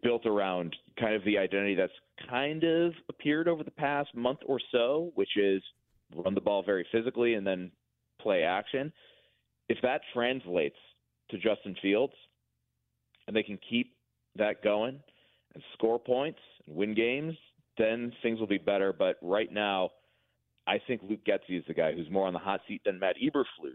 [0.03, 1.93] built around kind of the identity that's
[2.29, 5.63] kind of appeared over the past month or so, which is
[6.15, 7.71] run the ball very physically and then
[8.21, 8.93] play action.
[9.69, 10.77] If that translates
[11.31, 12.15] to Justin Fields
[13.27, 13.95] and they can keep
[14.37, 14.99] that going
[15.55, 17.35] and score points and win games,
[17.77, 18.93] then things will be better.
[18.93, 19.91] But right now,
[20.67, 23.17] I think Luke Getsy is the guy who's more on the hot seat than Matt
[23.23, 23.75] Eberflus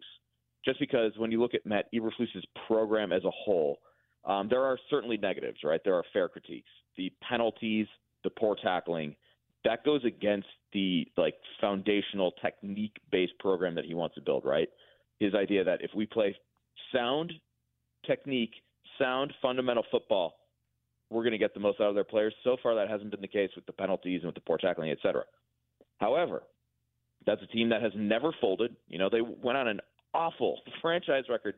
[0.65, 3.79] just because when you look at Matt Eberflus's program as a whole,
[4.25, 5.81] um, there are certainly negatives, right?
[5.83, 6.69] There are fair critiques.
[6.97, 7.87] The penalties,
[8.23, 9.15] the poor tackling,
[9.65, 14.69] that goes against the like foundational technique based program that he wants to build, right?
[15.19, 16.35] His idea that if we play
[16.93, 17.33] sound
[18.05, 18.53] technique,
[18.99, 20.35] sound fundamental football,
[21.09, 22.33] we're going to get the most out of their players.
[22.43, 24.91] So far, that hasn't been the case with the penalties and with the poor tackling,
[24.91, 25.23] et cetera.
[25.99, 26.43] However,
[27.25, 28.75] that's a team that has never folded.
[28.87, 29.79] You know, they went on an
[30.13, 30.59] awful.
[30.81, 31.55] Franchise record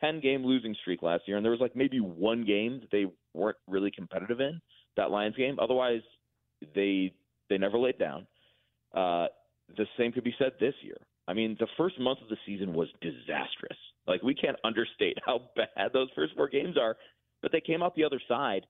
[0.00, 3.06] 10 game losing streak last year and there was like maybe one game that they
[3.34, 4.60] weren't really competitive in
[4.96, 5.58] that Lions game.
[5.60, 6.02] Otherwise
[6.74, 7.12] they
[7.48, 8.26] they never laid down.
[8.94, 9.26] Uh
[9.76, 10.96] the same could be said this year.
[11.28, 13.78] I mean the first month of the season was disastrous.
[14.06, 16.96] Like we can't understate how bad those first four games are
[17.42, 18.66] but they came out the other side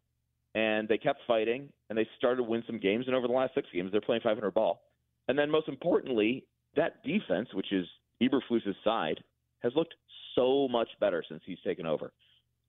[0.55, 3.55] and they kept fighting and they started to win some games and over the last
[3.55, 4.83] 6 games they're playing 500 ball.
[5.29, 6.45] And then most importantly
[6.77, 7.87] that defense which is
[8.22, 9.22] Eberflus's side
[9.61, 9.94] has looked
[10.35, 12.12] so much better since he's taken over.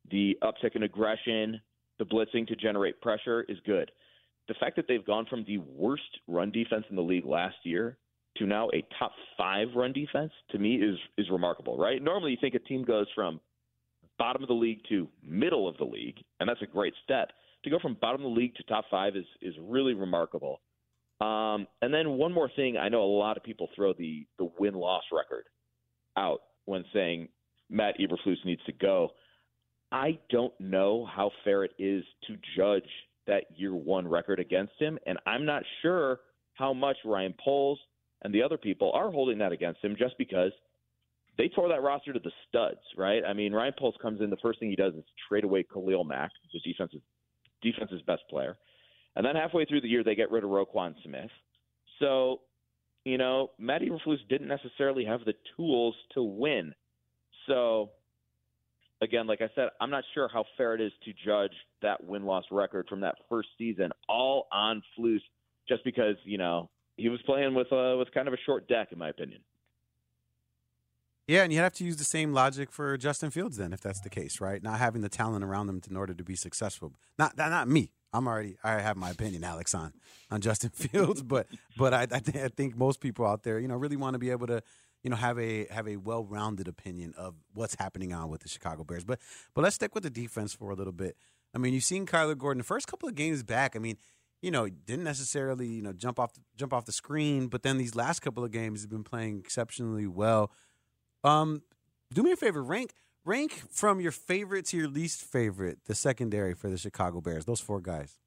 [0.09, 1.61] The uptick in aggression,
[1.99, 3.91] the blitzing to generate pressure is good.
[4.47, 7.97] The fact that they've gone from the worst run defense in the league last year
[8.37, 12.01] to now a top five run defense to me is is remarkable, right?
[12.01, 13.39] Normally you think a team goes from
[14.17, 17.31] bottom of the league to middle of the league, and that's a great step.
[17.63, 20.61] To go from bottom of the league to top five is is really remarkable.
[21.21, 24.49] Um, and then one more thing, I know a lot of people throw the the
[24.59, 25.45] win loss record
[26.17, 27.29] out when saying
[27.69, 29.09] Matt Eberflus needs to go.
[29.91, 32.89] I don't know how fair it is to judge
[33.27, 36.21] that year one record against him, and I'm not sure
[36.55, 37.79] how much Ryan Poles
[38.23, 40.51] and the other people are holding that against him just because
[41.37, 43.23] they tore that roster to the studs, right?
[43.27, 46.03] I mean, Ryan Poles comes in, the first thing he does is trade away Khalil
[46.03, 47.01] Mack, the defensive
[47.61, 48.57] defense's best player.
[49.15, 51.29] And then halfway through the year, they get rid of Roquan Smith.
[51.99, 52.41] So,
[53.03, 56.73] you know, Matt Eberflus didn't necessarily have the tools to win.
[57.47, 57.91] So,
[59.01, 62.25] again, like I said, I'm not sure how fair it is to judge that win
[62.25, 65.21] loss record from that first season all on Flus
[65.67, 68.89] just because, you know, he was playing with uh, with kind of a short deck,
[68.91, 69.41] in my opinion.
[71.27, 74.01] Yeah, and you have to use the same logic for Justin Fields then, if that's
[74.01, 74.61] the case, right?
[74.61, 76.93] Not having the talent around them in order to be successful.
[77.17, 77.91] Not not me.
[78.13, 79.93] I'm already I have my opinion, Alex, on
[80.29, 81.47] on Justin Fields, but
[81.77, 84.19] but I I, th- I think most people out there, you know, really want to
[84.19, 84.61] be able to
[85.03, 88.49] you know have a have a well rounded opinion of what's happening on with the
[88.49, 89.03] Chicago Bears.
[89.03, 89.19] But
[89.53, 91.15] but let's stick with the defense for a little bit.
[91.53, 93.75] I mean, you've seen Kyler Gordon the first couple of games back.
[93.75, 93.97] I mean,
[94.41, 97.95] you know, didn't necessarily you know jump off jump off the screen, but then these
[97.95, 100.51] last couple of games have been playing exceptionally well.
[101.23, 101.61] Um,
[102.13, 102.93] do me a favor, rank
[103.25, 107.45] rank from your favorite to your least favorite the secondary for the Chicago Bears.
[107.45, 108.17] Those four guys.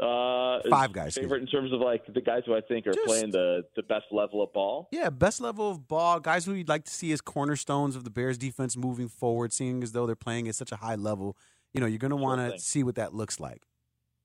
[0.00, 3.06] Uh, Five guys, Favorite in terms of like the guys who I think are Just-
[3.06, 4.88] playing the the best level of ball.
[4.92, 8.10] Yeah, best level of ball, guys who you'd like to see as cornerstones of the
[8.10, 11.36] Bears defense moving forward, seeing as though they're playing at such a high level.
[11.74, 13.62] You know, you're going to want to see what that looks like.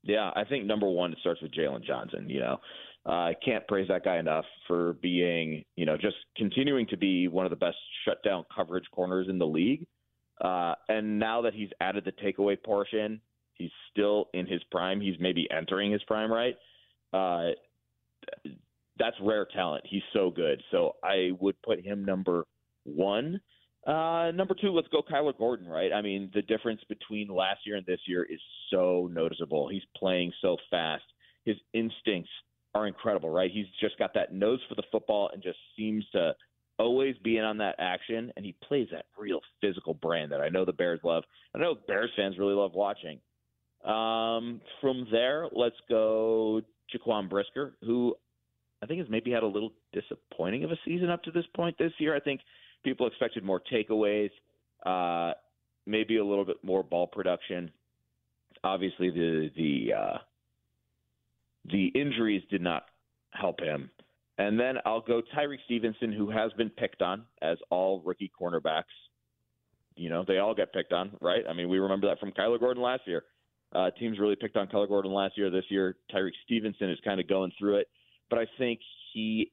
[0.03, 2.29] Yeah, I think number one it starts with Jaylon Johnson.
[2.29, 2.59] You know,
[3.07, 7.27] uh, I can't praise that guy enough for being, you know, just continuing to be
[7.27, 9.85] one of the best shutdown coverage corners in the league.
[10.41, 13.21] Uh, and now that he's added the takeaway portion,
[13.53, 14.99] he's still in his prime.
[14.99, 16.55] He's maybe entering his prime, right?
[17.13, 17.51] Uh,
[18.97, 19.83] that's rare talent.
[19.87, 20.61] He's so good.
[20.71, 22.45] So I would put him number
[22.85, 23.39] one.
[23.85, 25.93] Uh, number two, let's go Kyler Gordon, right?
[25.93, 28.39] I mean, the difference between last year and this year is
[28.71, 29.69] so noticeable.
[29.69, 31.03] He's playing so fast.
[31.45, 32.31] His instincts
[32.75, 33.49] are incredible, right?
[33.51, 36.35] He's just got that nose for the football and just seems to
[36.77, 38.31] always be in on that action.
[38.35, 41.23] And he plays that real physical brand that I know the Bears love.
[41.55, 43.19] I know Bears fans really love watching.
[43.85, 46.61] Um, from there, let's go
[46.93, 48.15] Jaquan Brisker, who
[48.83, 51.77] I think has maybe had a little disappointing of a season up to this point
[51.77, 52.15] this year.
[52.15, 52.41] I think
[52.83, 54.31] people expected more takeaways,
[54.85, 55.33] uh,
[55.85, 57.71] maybe a little bit more ball production.
[58.63, 60.17] Obviously, the the uh,
[61.71, 62.85] the injuries did not
[63.31, 63.89] help him.
[64.37, 68.83] And then I'll go Tyrique Stevenson, who has been picked on as all rookie cornerbacks.
[69.95, 71.43] You know, they all get picked on, right?
[71.49, 73.23] I mean, we remember that from Kyler Gordon last year.
[73.73, 75.49] Uh, teams really picked on Kyler Gordon last year.
[75.49, 77.87] This year, Tyrique Stevenson is kind of going through it,
[78.29, 78.79] but I think
[79.13, 79.51] he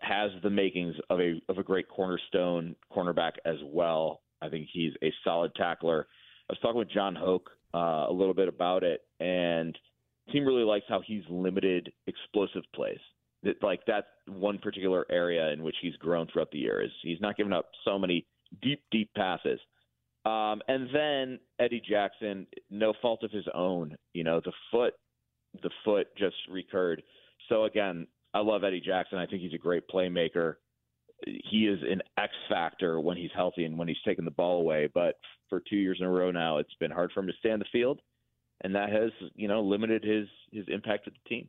[0.00, 4.22] has the makings of a of a great cornerstone cornerback as well.
[4.40, 6.06] I think he's a solid tackler.
[6.48, 9.76] I was talking with Jon Hoke uh, a little bit about it, and
[10.30, 13.00] team really likes how he's limited explosive plays.
[13.42, 17.20] That like that's one particular area in which he's grown throughout the year is he's
[17.20, 18.26] not giving up so many
[18.62, 19.58] deep deep passes.
[20.24, 24.94] Um, and then Eddie Jackson, no fault of his own, you know, the foot,
[25.62, 27.02] the foot just recurred.
[27.48, 29.18] So again, I love Eddie Jackson.
[29.18, 30.54] I think he's a great playmaker.
[31.26, 34.88] He is an X factor when he's healthy and when he's taking the ball away.
[34.92, 35.16] But
[35.48, 37.58] for two years in a row now, it's been hard for him to stay on
[37.58, 38.00] the field,
[38.62, 41.48] and that has you know limited his his impact with the team.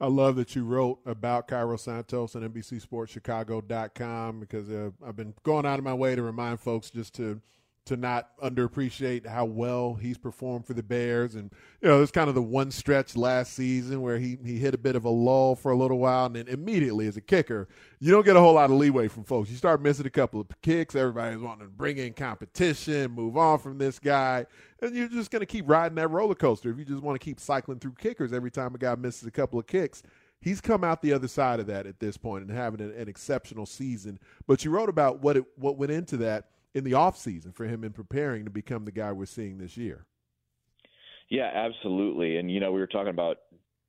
[0.00, 5.66] I love that you wrote about Cairo Santos on NBCSportsChicago.com because uh, I've been going
[5.66, 7.42] out of my way to remind folks just to
[7.86, 11.34] to not underappreciate how well he's performed for the Bears.
[11.34, 11.50] And
[11.80, 14.78] you know, there's kind of the one stretch last season where he he hit a
[14.78, 18.10] bit of a lull for a little while, and then immediately as a kicker, you
[18.10, 19.50] don't get a whole lot of leeway from folks.
[19.50, 23.58] You start missing a couple of kicks, everybody's wanting to bring in competition, move on
[23.58, 24.46] from this guy,
[24.82, 27.24] and you're just going to keep riding that roller coaster if you just want to
[27.24, 30.02] keep cycling through kickers every time a guy misses a couple of kicks.
[30.42, 33.08] He's come out the other side of that at this point and having an, an
[33.08, 34.18] exceptional season.
[34.46, 37.84] But you wrote about what it, what went into that in the offseason for him
[37.84, 40.06] in preparing to become the guy we're seeing this year.
[41.28, 42.36] Yeah, absolutely.
[42.36, 43.38] And you know, we were talking about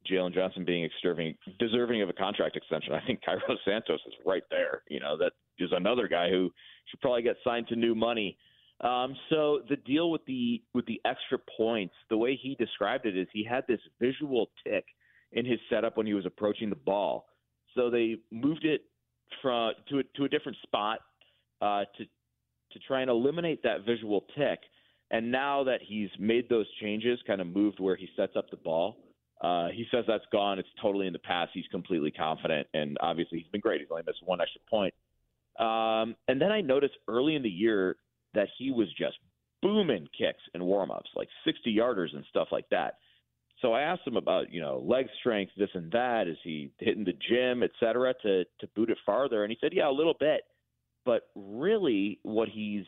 [0.10, 2.94] Jaylon Johnson being deserving deserving of a contract extension.
[2.94, 4.84] I think Cairo Santos is right there.
[4.90, 6.50] You know, that is another guy who
[6.88, 8.38] should probably get signed to new money.
[8.82, 13.18] Um, so the deal with the with the extra points, the way he described it
[13.18, 14.86] is he had this visual tick
[15.34, 17.26] in his setup when he was approaching the ball.
[17.76, 18.82] So they moved it
[19.42, 21.00] from to a, to a different spot
[21.62, 22.06] uh, to
[22.74, 24.60] to try and eliminate that visual tick.
[25.12, 28.58] And now that he's made those changes, kind of moved where he sets up the
[28.58, 28.98] ball,
[29.42, 30.60] uh, he says that's gone.
[30.60, 31.52] It's totally in the past.
[31.54, 33.82] He's completely confident, and obviously he's been great.
[33.82, 34.94] He's only missed one extra point.
[35.60, 37.98] Um, and then I noticed early in the year
[38.34, 39.18] that he was just
[39.62, 42.98] booming kicks and warm-ups, like 60 yarders and stuff like that.
[43.62, 46.28] So I asked him about, you know, leg strength, this and that.
[46.28, 49.44] Is he hitting the gym, et cetera, to to boot it farther?
[49.44, 50.42] And he said, yeah, a little bit.
[51.06, 52.86] But really, what he's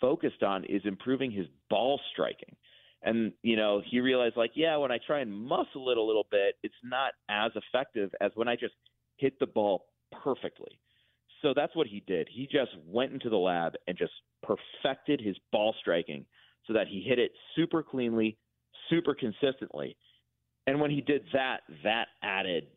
[0.00, 2.56] focused on is improving his ball striking.
[3.02, 6.26] And, you know, he realized, like, yeah, when I try and muscle it a little
[6.30, 8.74] bit, it's not as effective as when I just
[9.16, 9.86] hit the ball
[10.22, 10.78] perfectly.
[11.42, 12.28] So that's what he did.
[12.32, 16.24] He just went into the lab and just perfected his ball striking
[16.66, 18.38] so that he hit it super cleanly,
[18.88, 19.96] super consistently.
[20.68, 22.68] And when he did that, that added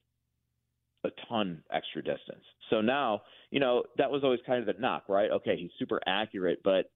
[1.05, 2.43] a ton extra distance.
[2.69, 5.31] So now, you know, that was always kind of the knock, right?
[5.31, 6.91] Okay, he's super accurate, but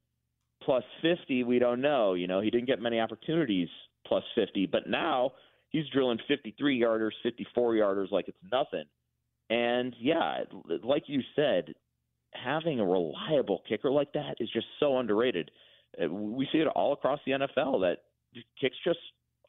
[0.63, 2.13] plus 50, we don't know.
[2.13, 3.69] You know, he didn't get many opportunities
[4.05, 5.31] plus 50, but now
[5.69, 8.85] he's drilling 53 yarders, 54 yarders like it's nothing.
[9.49, 10.43] And yeah,
[10.83, 11.73] like you said,
[12.33, 15.49] having a reliable kicker like that is just so underrated.
[16.01, 17.97] Uh, we see it all across the NFL that
[18.59, 18.99] kicks just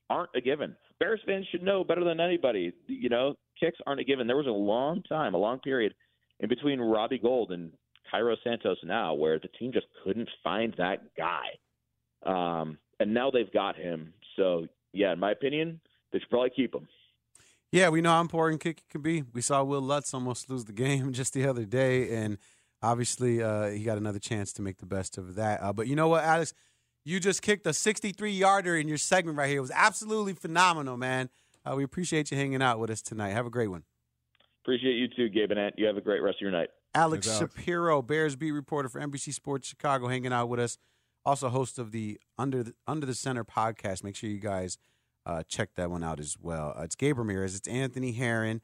[0.09, 0.75] aren't a given.
[1.01, 2.73] Bears fans should know better than anybody.
[2.87, 4.27] You know, kicks aren't a given.
[4.27, 5.95] There was a long time, a long period
[6.39, 7.73] in between Robbie Gould and
[8.11, 11.47] Cairo Santos now where the team just couldn't find that guy.
[12.25, 14.13] Um, and now they've got him.
[14.37, 15.81] So, yeah, in my opinion,
[16.13, 16.87] they should probably keep him.
[17.73, 19.23] Yeah, we know how important kick can be.
[19.33, 22.39] We saw Wil Lutz almost lose the game just the other day, and
[22.83, 25.63] obviously uh, he got another chance to make the best of that.
[25.63, 26.53] Uh, but you know what, Alex?
[27.05, 29.59] You just kicked a 63 yarder in your segment right here.
[29.59, 31.31] It was absolutely phenomenal, man.
[31.65, 33.31] Uh, we appreciate you hanging out with us tonight.
[33.31, 33.85] Have a great one.
[34.63, 35.75] Appreciate you too, Gabe and Ant.
[35.79, 36.69] You have a great rest of your night.
[36.95, 40.77] Alex Shapiro, Bears beat reporter for NBC Sports Chicago, hanging out with us.
[41.25, 44.03] Also, host of the Under the, Under the Center podcast.
[44.03, 44.79] Make sure you guys
[45.27, 46.75] uh, check that one out as well.
[46.77, 47.55] Uh, it's Gabe Ramirez.
[47.55, 48.61] It's Anthony Herron.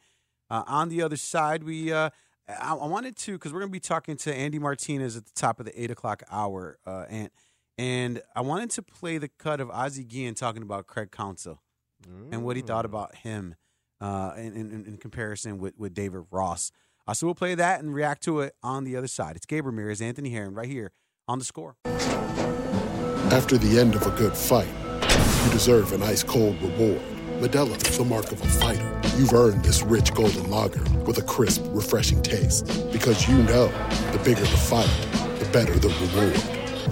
[0.50, 2.10] Uh, on the other side, we uh,
[2.48, 5.32] I, I, wanted to because we're going to be talking to Andy Martinez at the
[5.34, 7.30] top of the eight o'clock hour, uh, and
[7.78, 11.60] and I wanted to play the cut of Ozzie Guillen talking about Craig Counsell
[12.30, 12.88] and what he thought Mm.
[12.88, 13.54] about him
[14.00, 16.70] uh, in, in, in comparison with, with David Ross.
[17.06, 19.36] Uh, so we'll play that and react to it on the other side.
[19.36, 20.92] It's Gabe Ramirez, Anthony Herron, right here
[21.28, 21.76] on the score.
[23.32, 24.68] After the end of a good fight,
[25.44, 27.00] you deserve an ice cold reward.
[27.40, 29.00] Modelo is the mark of a fighter.
[29.16, 32.66] You've earned this rich golden lager with a crisp, refreshing taste.
[32.92, 33.68] Because you know
[34.12, 34.88] the bigger the fight,
[35.38, 36.36] the better the reward.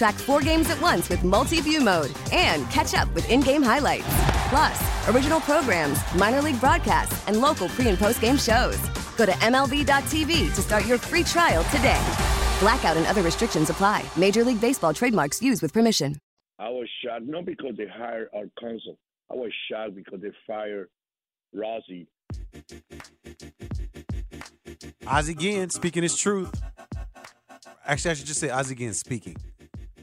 [0.00, 3.62] Track four games at once with multi view mode and catch up with in game
[3.62, 4.06] highlights.
[4.48, 8.78] Plus, original programs, minor league broadcasts, and local pre and post game shows.
[9.18, 12.00] Go to MLB.tv to start your free trial today.
[12.60, 14.02] Blackout and other restrictions apply.
[14.16, 16.16] Major League Baseball trademarks used with permission.
[16.58, 18.96] I was shocked not because they hired our consul.
[19.30, 20.88] I was shocked because they fired
[21.52, 22.08] Rossi.
[25.06, 26.58] Ozzie Guillen speaking his truth.
[27.84, 29.36] Actually, I should just say Ozzie Guillen speaking.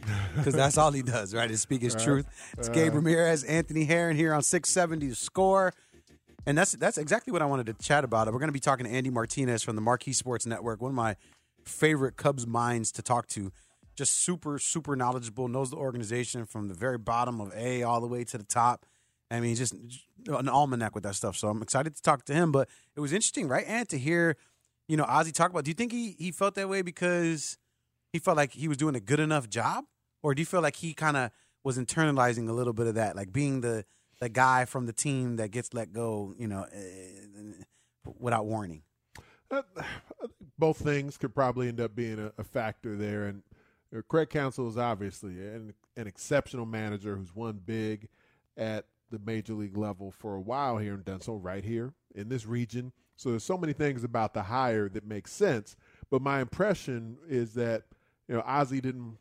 [0.36, 1.50] Because that's all he does, right?
[1.50, 2.04] Is speak his Right.
[2.04, 2.26] truth.
[2.58, 2.98] It's Gabe Uh.
[2.98, 5.74] Ramirez, Anthony Herron here on 670 The Score.
[6.46, 8.28] And that's that's exactly what I wanted to chat about.
[8.28, 10.96] We're going to be talking to Andy Martinez from the Marquee Sports Network, one of
[10.96, 11.16] my
[11.66, 13.52] favorite Cubs minds to talk to.
[13.98, 18.08] Just super, super knowledgeable, knows the organization from the very bottom of A all the
[18.08, 18.86] way to the top.
[19.30, 19.74] I mean, just
[20.28, 21.36] an almanac with that stuff.
[21.36, 22.52] So I'm excited to talk to him.
[22.54, 24.38] But it was interesting, right, and to hear,
[24.88, 25.66] you know, Ozzie talk about.
[25.66, 27.58] Do you think he he felt that way because
[28.14, 29.84] he felt like he was doing a good enough job,
[30.28, 31.32] or do you feel like he kind of
[31.64, 33.86] was internalizing a little bit of that, like being the
[34.20, 37.64] the guy from the team that gets let go, you know, eh,
[38.20, 38.82] without warning?
[39.50, 39.62] Uh,
[40.60, 43.28] both things could probably end up being a, a factor there.
[43.28, 43.42] And
[43.96, 48.10] uh, Craig Counsell is obviously an, an exceptional manager who's won big
[48.58, 52.28] at the major league level for a while here and done so right here in
[52.28, 52.92] this region.
[53.16, 55.78] So there's so many things about the hire that make sense.
[56.10, 57.84] But my impression is that
[58.28, 59.20] you know Ozzie didn't.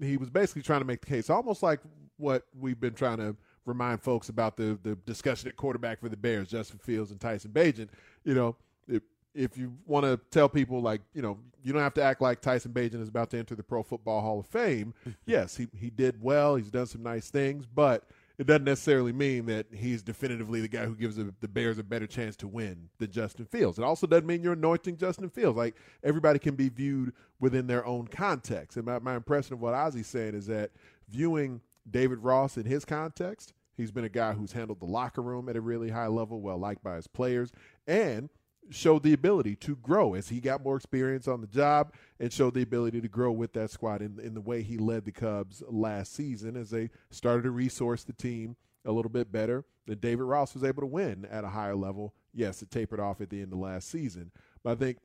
[0.00, 1.80] He was basically trying to make the case, almost like
[2.16, 6.16] what we've been trying to remind folks about the the discussion at quarterback for the
[6.16, 7.88] Bears, Justin Fields and Tyson Bagent.
[8.24, 8.56] You know,
[8.88, 9.02] if,
[9.34, 12.40] if you want to tell people like you know you don't have to act like
[12.40, 14.94] Tyson Bagent is about to enter the Pro Football Hall of Fame.
[15.26, 16.56] yes, he he did well.
[16.56, 18.04] He's done some nice things, but
[18.38, 22.06] it doesn't necessarily mean that he's definitively the guy who gives the, Bears a better
[22.06, 23.78] chance to win than Justin Fields.
[23.78, 25.56] It also doesn't mean you're anointing Justin Fields.
[25.56, 25.74] Like
[26.04, 28.76] everybody can be viewed within their own context.
[28.76, 30.70] And my, my impression of what Ozzie's saying is that
[31.08, 31.60] viewing
[31.90, 35.56] David Ross in his context, he's been a guy who's handled the locker room at
[35.56, 37.50] a really high level, well liked by his players,
[37.88, 38.30] and
[38.70, 42.54] showed the ability to grow as he got more experience on the job and showed
[42.54, 45.62] the ability to grow with that squad in, in the way he led the Cubs
[45.68, 49.64] last season as they started to resource the team a little bit better.
[49.86, 52.12] That David Ross was able to win at a higher level.
[52.34, 54.30] Yes, it tapered off at the end of last season,
[54.62, 54.98] but I think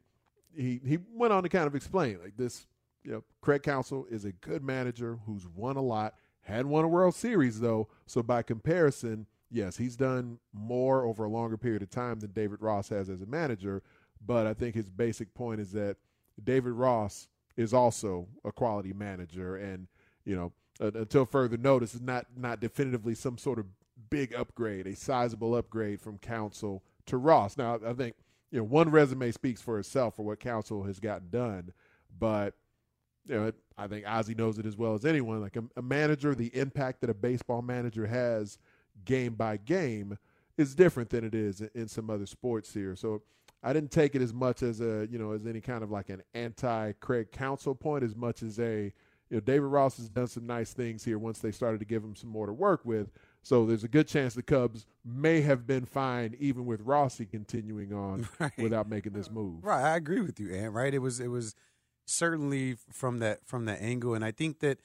[0.56, 2.68] he he went on to kind of explain like this.
[3.04, 6.16] You know, Craig Counsell is a good manager who's won a lot.
[6.42, 11.30] Had won a World Series though, so by comparison, yes, he's done more over a
[11.30, 13.84] longer period of time than David Ross has as a manager.
[14.26, 15.98] But I think his basic point is that
[16.44, 19.88] David Ross is also a quality manager, and
[20.26, 20.52] you know,
[20.82, 23.68] uh, until further notice, is not not definitively some sort of
[24.10, 27.58] big upgrade, a sizable upgrade from Counsell to Ross.
[27.58, 28.16] Now, I think
[28.50, 31.74] you know one resume speaks for itself for what Counsell has gotten done,
[32.18, 32.56] but
[33.28, 35.42] you know, I think Ozzie knows it as well as anyone.
[35.42, 38.58] Like a, a manager, the impact that a baseball manager has
[39.06, 40.18] game by game
[40.58, 42.96] is different than it is in some other sports here.
[42.96, 43.22] So
[43.64, 46.10] I didn't take it as much as a you know as any kind of like
[46.10, 48.94] an anti Craig Counsell point as much as a
[49.30, 52.04] you know David Ross has done some nice things here once they started to give
[52.04, 53.10] him some more to work with.
[53.42, 57.94] So there's a good chance the Cubs may have been fine even with Rossi continuing
[57.94, 58.52] on right.
[58.58, 59.64] without making this move.
[59.64, 60.74] Right, I agree with you, Ant.
[60.74, 61.56] Right, it was it was
[62.06, 64.80] certainly from that from that angle, and I think that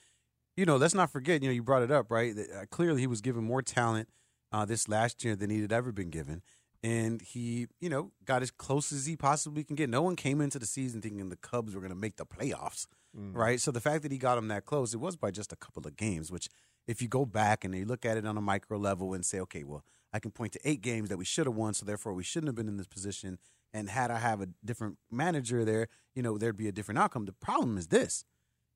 [0.58, 2.34] you know, let's not forget, you know, you brought it up, right?
[2.36, 4.08] Uh, clearly, he was given more talent
[4.50, 6.42] uh, this last year than he had ever been given.
[6.82, 9.88] And he, you know, got as close as he possibly can get.
[9.88, 12.86] No one came into the season thinking the Cubs were going to make the playoffs,
[13.16, 13.36] mm.
[13.36, 13.60] right?
[13.60, 15.86] So the fact that he got them that close, it was by just a couple
[15.86, 16.48] of games, which
[16.88, 19.38] if you go back and you look at it on a micro level and say,
[19.38, 22.14] okay, well, I can point to eight games that we should have won, so therefore
[22.14, 23.38] we shouldn't have been in this position.
[23.72, 25.86] And had I have a different manager there,
[26.16, 27.26] you know, there'd be a different outcome.
[27.26, 28.24] The problem is this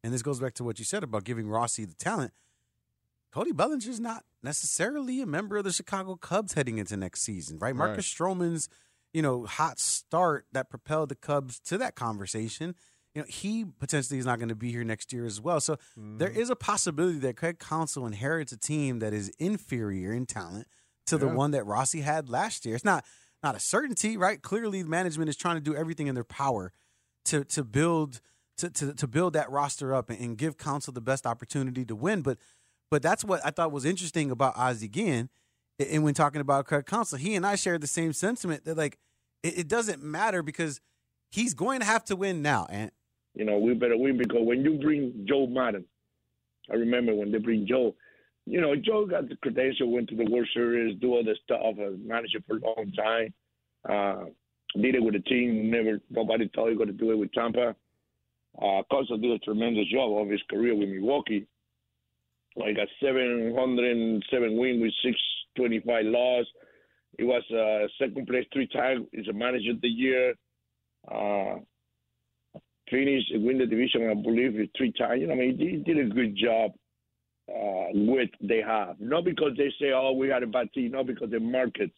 [0.03, 2.33] and this goes back to what you said about giving Rossi the talent.
[3.33, 7.75] Cody Bellinger's not necessarily a member of the Chicago Cubs heading into next season, right?
[7.75, 8.29] Marcus right.
[8.29, 8.69] Stroman's,
[9.15, 12.75] you know, hot start that propelled the Cubs to that conversation.
[13.15, 15.61] You know, he potentially is not going to be here next year as well.
[15.61, 16.19] So mm.
[16.19, 20.67] there is a possibility that Craig Counsell inherits a team that is inferior in talent
[21.07, 21.21] to yeah.
[21.21, 22.75] the one that Rossi had last year.
[22.75, 23.05] It's not
[23.43, 24.41] not a certainty, right?
[24.41, 26.73] Clearly, management is trying to do everything in their power
[27.27, 28.21] to to build–
[28.59, 31.97] to, to, to build that roster up and, and, give Counsell the best opportunity to
[31.97, 32.23] win.
[32.23, 32.39] But
[32.91, 35.31] but that's what I thought was interesting about Ozzie Guillen.
[35.79, 38.99] And when talking about Craig Counsell, he and I shared the same sentiment that like
[39.43, 40.81] it, it, doesn't matter because
[41.31, 42.67] he's going to have to win now.
[42.71, 42.91] And
[43.35, 45.87] you know we better win because when you bring Joe Maddon,
[46.71, 47.95] I remember when they bring Joe.
[48.45, 51.77] You know, Joe got the credential, went to the World Series, do all the stuff
[52.05, 53.33] managed it for a long time.
[53.89, 54.25] Uh,
[54.81, 55.71] did it with a team.
[55.71, 57.75] Never nobody thought he was going to do it with Tampa.
[58.61, 61.47] Uh, Counsell did a tremendous job of his career with Milwaukee.
[62.55, 66.47] Like a 707 win with 625 loss.
[67.19, 69.07] He was uh, second place three times.
[69.13, 70.35] He's a manager of the year.
[71.11, 71.57] Uh,
[72.91, 75.21] finished, win the division, I believe, three times.
[75.21, 76.73] You know, I mean, he did a good job
[77.49, 78.97] uh, with they have.
[79.01, 80.93] Not because they say, oh, we had a bad team.
[80.93, 81.91] Not because the market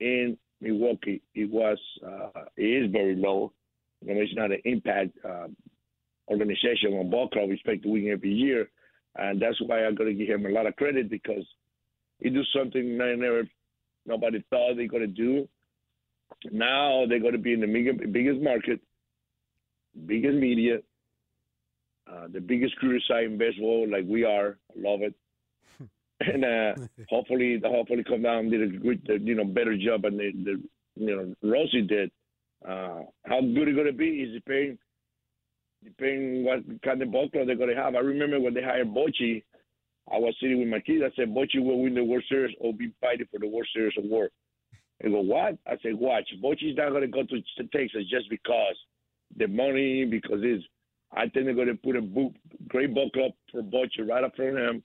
[0.00, 3.52] in Milwaukee, it was, uh, it is very low.
[4.04, 5.48] You know, it's not an impact uh,
[6.30, 7.48] organization on ball club.
[7.48, 8.70] We expect to win every year,
[9.16, 11.44] and that's why I got to give him a lot of credit because
[12.20, 13.44] he do something I never
[14.06, 15.48] nobody thought they going to do.
[16.50, 18.80] Now they're going to be in the biggest, biggest market,
[20.06, 20.78] biggest media,
[22.10, 24.58] uh, the biggest career site in baseball, like we are.
[24.70, 25.14] I love it.
[26.20, 26.74] and uh,
[27.08, 30.62] hopefully, hopefully, come down and did a good, you know, better job than the, the
[30.96, 32.10] you know Rossi did.
[32.66, 34.78] Uh, how good it's going to be is depending
[35.84, 37.94] depending what kind of ball club they're going to have.
[37.94, 39.44] I remember when they hired Bochy,
[40.12, 41.04] I was sitting with my kids.
[41.04, 43.94] I said, Bochy will win the World Series or be fighting for the World Series
[43.96, 44.30] award.
[45.00, 45.56] They go, what?
[45.66, 46.28] I said, watch.
[46.42, 48.74] Bochy's not going to go to Texas just because
[49.36, 50.64] the money, because it's.
[51.16, 52.30] I think they're going to put a
[52.68, 54.82] great ball club for Bochy right up front of him,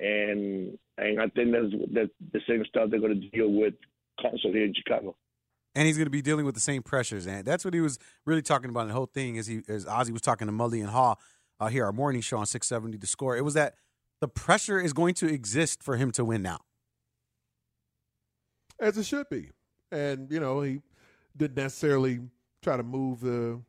[0.00, 3.74] and and I think that's, that's the same stuff they're going to deal with
[4.20, 5.14] Counsell here in Chicago.
[5.74, 7.26] And he's going to be dealing with the same pressures.
[7.26, 9.38] And that's what he was really talking about in the whole thing.
[9.38, 11.14] As he, as Ozzie was talking to Mully and Haw
[11.60, 13.36] uh, here, our morning show on six seventy, the score.
[13.36, 13.74] It was that
[14.20, 16.58] the pressure is going to exist for him to win now.
[18.80, 19.50] as it should be.
[19.92, 20.80] And you know, he
[21.36, 22.20] didn't necessarily
[22.62, 23.60] try to move the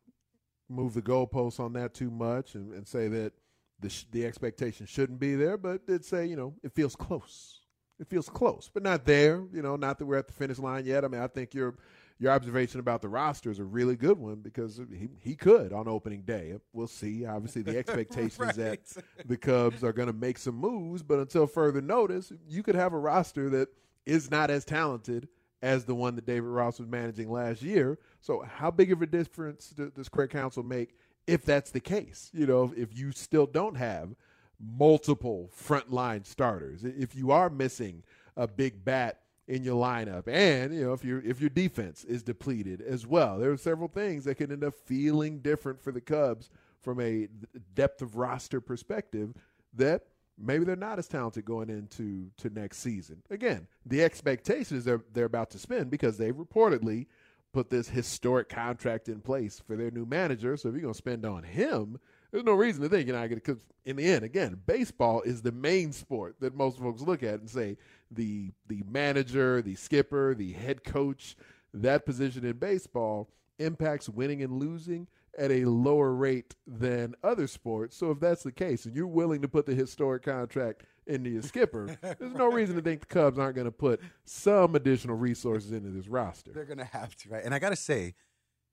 [0.68, 3.32] move the goalposts on that too much and, and say that
[3.80, 7.61] the sh- the expectation shouldn't be there, but did say you know it feels close.
[8.00, 9.42] It feels close, but not there.
[9.52, 11.04] You know, not that we're at the finish line yet.
[11.04, 11.74] I mean, I think your
[12.18, 15.88] your observation about the roster is a really good one because he he could on
[15.88, 16.56] opening day.
[16.72, 17.24] We'll see.
[17.26, 18.80] Obviously, the expectation is that
[19.24, 22.92] the Cubs are going to make some moves, but until further notice, you could have
[22.92, 23.68] a roster that
[24.06, 25.28] is not as talented
[25.62, 27.98] as the one that David Ross was managing last year.
[28.20, 32.30] So, how big of a difference do- does Craig Counsell make if that's the case?
[32.34, 34.14] You know, if you still don't have
[34.62, 38.02] multiple frontline starters, if you are missing
[38.36, 42.22] a big bat in your lineup, and you know if your if your defense is
[42.22, 46.00] depleted as well, there are several things that can end up feeling different for the
[46.00, 46.48] Cubs
[46.80, 47.28] from a
[47.74, 49.34] depth of roster perspective
[49.74, 50.02] that
[50.38, 53.22] maybe they're not as talented going into to next season.
[53.30, 57.06] Again, the expectation is they're they're about to spend because they've reportedly
[57.52, 60.56] put this historic contract in place for their new manager.
[60.56, 61.98] So if you're gonna spend on him,
[62.32, 65.42] there's no reason to think you're not gonna because in the end, again, baseball is
[65.42, 67.76] the main sport that most folks look at and say
[68.10, 71.36] the the manager, the skipper, the head coach,
[71.74, 73.28] that position in baseball
[73.58, 75.06] impacts winning and losing
[75.38, 77.96] at a lower rate than other sports.
[77.96, 81.42] So if that's the case, and you're willing to put the historic contract into your
[81.42, 85.72] skipper, there's no reason to think the Cubs aren't going to put some additional resources
[85.72, 86.52] into this roster.
[86.52, 87.44] They're going to have to, right?
[87.44, 88.14] And I got to say,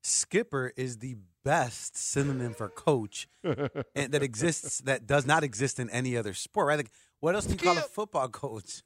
[0.02, 5.88] skipper is the best synonym for coach and that exists that does not exist in
[5.90, 6.76] any other sport, right?
[6.76, 6.90] Like,
[7.20, 8.82] what else do you call a football coach?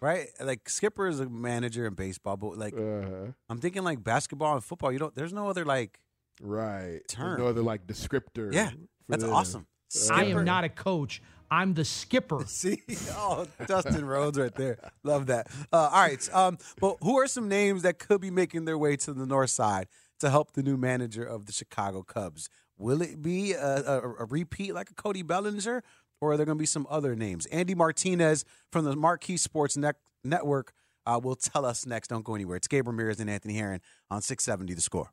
[0.00, 3.32] Right, like skipper is a manager in baseball, but like Uh-huh.
[3.48, 4.90] I'm thinking like basketball and football.
[4.90, 5.14] You don't.
[5.14, 6.00] There's no other like
[6.40, 7.30] right term.
[7.30, 8.52] There's no other like descriptor.
[8.52, 8.70] Yeah,
[9.08, 9.32] that's them.
[9.32, 9.66] awesome.
[10.10, 11.22] I am not a coach.
[11.50, 12.44] I'm the skipper.
[12.46, 12.82] See,
[13.12, 14.78] oh, Dustin Rhodes right there.
[15.02, 15.48] Love that.
[15.72, 18.96] Uh, all right, um, but who are some names that could be making their way
[18.96, 19.86] to the north side
[20.20, 22.48] to help the new manager of the Chicago Cubs?
[22.76, 25.82] Will it be a, a, a repeat like a Cody Bellinger,
[26.20, 27.46] or are there going to be some other names?
[27.46, 30.72] Andy Martinez from the Marquee Sports Net- Network
[31.06, 32.08] uh, will tell us next.
[32.08, 32.56] Don't go anywhere.
[32.56, 35.12] It's Gabe Ramirez and Anthony Herron on 670 The Score.